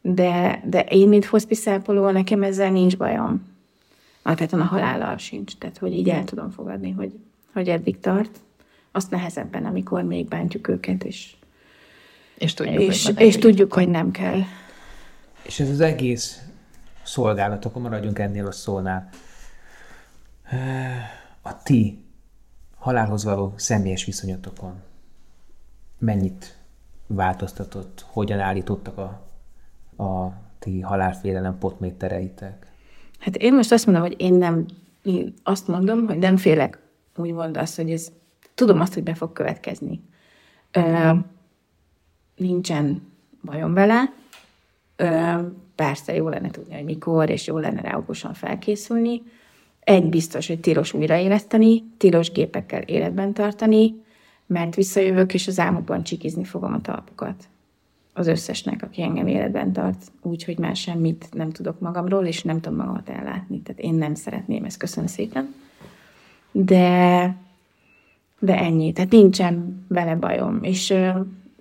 [0.01, 3.51] De, de én, mint hospiszápoló, nekem ezzel nincs bajom.
[4.23, 5.57] Alapvetően a halállal sincs.
[5.57, 7.13] Tehát, hogy így el tudom fogadni, hogy,
[7.53, 8.41] hogy eddig tart.
[8.93, 11.35] Azt nehezebben, amikor még bántjuk őket, és,
[12.35, 14.41] és tudjuk, és, hogy, és tudjuk, hogy nem kell.
[15.43, 16.43] És ez az egész
[17.03, 19.09] szolgálat, akkor maradjunk ennél a szónál.
[21.43, 22.02] A ti
[22.83, 24.81] halálhoz való személyes viszonyotokon
[25.99, 26.59] mennyit
[27.07, 29.05] változtatott, hogyan állítottak a,
[30.05, 32.67] a ti halálfélelem potmétereitek?
[33.19, 34.67] Hát én most azt mondom, hogy én nem,
[35.03, 36.79] én azt mondom, hogy nem félek
[37.17, 38.13] úgymond azt, hogy ez,
[38.55, 40.01] tudom azt, hogy be fog következni.
[40.73, 41.11] Ö,
[42.37, 43.13] nincsen
[43.45, 44.13] bajom vele,
[44.97, 45.39] ö,
[45.75, 49.23] persze jó lenne tudni, hogy mikor, és jó lenne rá okosan felkészülni.
[49.85, 53.95] Egy biztos, hogy tilos újraéleszteni, tilos gépekkel életben tartani,
[54.47, 57.45] mert visszajövök, és az álmokban csikizni fogom a talapokat.
[58.13, 62.61] Az összesnek, aki engem életben tart, úgy, hogy már semmit nem tudok magamról, és nem
[62.61, 63.61] tudom magamat ellátni.
[63.61, 65.55] Tehát én nem szeretném ezt, köszönöm szépen.
[66.53, 67.37] De,
[68.39, 68.93] de ennyi.
[68.93, 70.63] Tehát nincsen vele bajom.
[70.63, 71.11] És ö,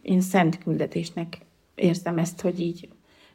[0.01, 1.37] én szent küldetésnek
[1.75, 2.89] érzem ezt, hogy így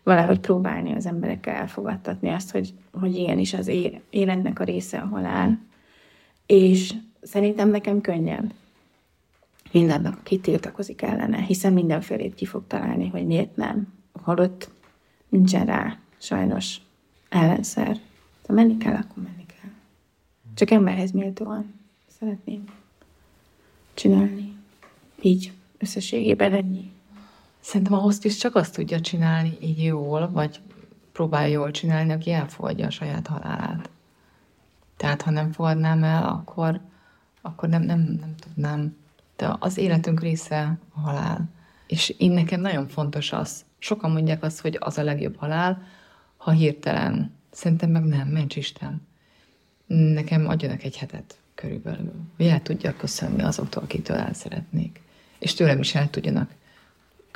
[0.06, 3.70] valahogy próbálni az emberekkel elfogadtatni azt, hogy, hogy igenis az
[4.10, 5.58] életnek a része a halál.
[6.46, 8.52] És szerintem nekem könnyebb
[9.72, 13.92] mindennek, aki tiltakozik ellene, hiszen mindenfélét ki fog találni, hogy miért nem.
[14.22, 14.70] Holott
[15.28, 16.80] nincsen rá sajnos
[17.28, 17.96] ellenszer.
[18.46, 19.70] Ha menni kell, akkor menni kell.
[20.54, 21.74] Csak emberhez méltóan
[22.18, 22.64] szeretném
[23.94, 24.56] csinálni.
[25.20, 26.94] Így összességében ennyi.
[27.66, 30.60] Szerintem a hospice csak azt tudja csinálni így jól, vagy
[31.12, 33.90] próbálja jól csinálni, aki elfogadja a saját halálát.
[34.96, 36.80] Tehát ha nem fogadnám el, akkor,
[37.42, 38.96] akkor nem, nem, nem tudnám.
[39.36, 41.48] De az életünk része a halál.
[41.86, 45.82] És én nekem nagyon fontos az, sokan mondják azt, hogy az a legjobb halál,
[46.36, 47.32] ha hirtelen.
[47.50, 49.06] Szerintem meg nem, mencs Isten.
[49.86, 55.00] Nekem adjanak egy hetet körülbelül, hogy el tudjak köszönni azoktól, akitől el szeretnék.
[55.38, 56.50] És tőlem is el tudjanak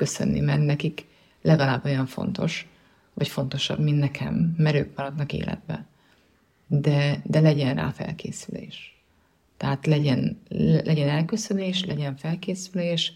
[0.00, 1.06] köszönni, mert nekik
[1.42, 2.68] legalább olyan fontos,
[3.14, 5.86] vagy fontosabb, mint nekem, mert ők maradnak életbe.
[6.66, 9.00] De, de legyen rá felkészülés.
[9.56, 10.40] Tehát legyen,
[10.84, 13.12] legyen elköszönés, legyen felkészülés,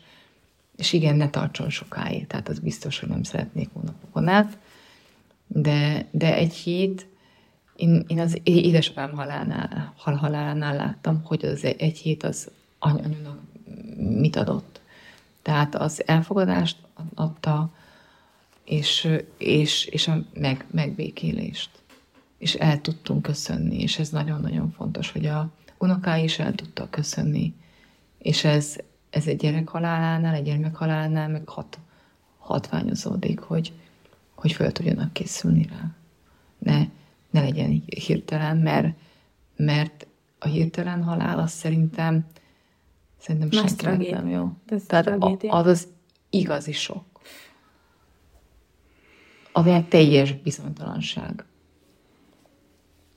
[0.77, 2.27] és igen, ne tartson sokáig.
[2.27, 4.59] Tehát az biztos, hogy nem szeretnék hónapokon át.
[5.47, 7.06] De, de egy hét,
[7.77, 13.40] én, én az édesapám halálnál, hal halálnál láttam, hogy az egy hét az anyunak
[13.97, 14.73] mit adott.
[15.44, 16.76] Tehát az elfogadást
[17.14, 17.72] adta,
[18.64, 19.08] és,
[19.38, 21.70] és, és a meg, megbékélést.
[22.38, 27.54] És el tudtunk köszönni, és ez nagyon-nagyon fontos, hogy a unokái is el tudtak köszönni.
[28.18, 28.76] És ez,
[29.10, 31.78] ez egy gyerek halálánál, egy gyermek halálánál meg hat,
[32.38, 33.72] hatványozódik, hogy,
[34.34, 35.90] hogy föl tudjanak készülni rá.
[36.58, 36.86] Ne,
[37.30, 38.96] ne legyen hirtelen, mert,
[39.56, 40.06] mert
[40.38, 42.26] a hirtelen halál az szerintem
[43.24, 44.48] Szerintem Nagy senkinek nem jó.
[44.66, 45.52] Ez Tehát tragédia.
[45.52, 45.88] a, az az
[46.30, 47.05] igazi sok.
[49.64, 51.44] Ilyen teljes bizonytalanság.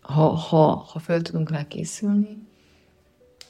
[0.01, 2.47] Ha, ha, ha föl tudunk rá készülni,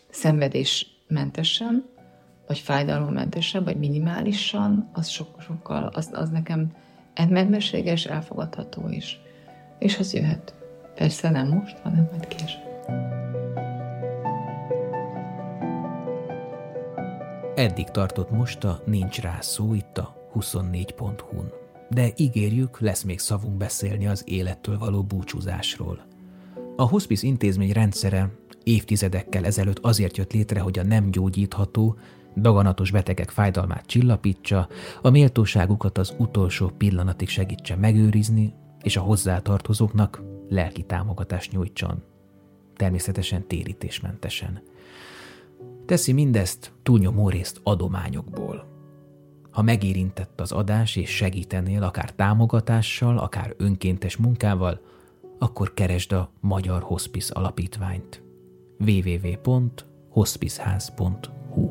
[0.09, 1.85] szenvedésmentesen,
[2.47, 6.71] vagy fájdalommentesen, vagy minimálisan, az sok, sokkal, az, az nekem
[7.13, 9.19] emberséges, elfogadható is.
[9.79, 10.53] És az jöhet.
[10.95, 13.26] Persze nem most, hanem majd később.
[17.57, 21.51] Eddig tartott most a Nincs rá szó itt a 24.hu-n.
[21.89, 26.05] De ígérjük, lesz még szavunk beszélni az élettől való búcsúzásról.
[26.75, 28.29] A hospice intézmény rendszere
[28.63, 31.97] évtizedekkel ezelőtt azért jött létre, hogy a nem gyógyítható,
[32.35, 34.67] daganatos betegek fájdalmát csillapítsa,
[35.01, 42.03] a méltóságukat az utolsó pillanatig segítse megőrizni, és a hozzátartozóknak lelki támogatást nyújtson.
[42.75, 44.61] Természetesen térítésmentesen.
[45.87, 48.65] Teszi mindezt túlnyomó részt adományokból.
[49.51, 54.81] Ha megérintett az adás és segítenél akár támogatással, akár önkéntes munkával,
[55.39, 58.23] akkor keresd a Magyar Hospice Alapítványt.
[58.79, 61.69] www.hospice.hu hospizház.hu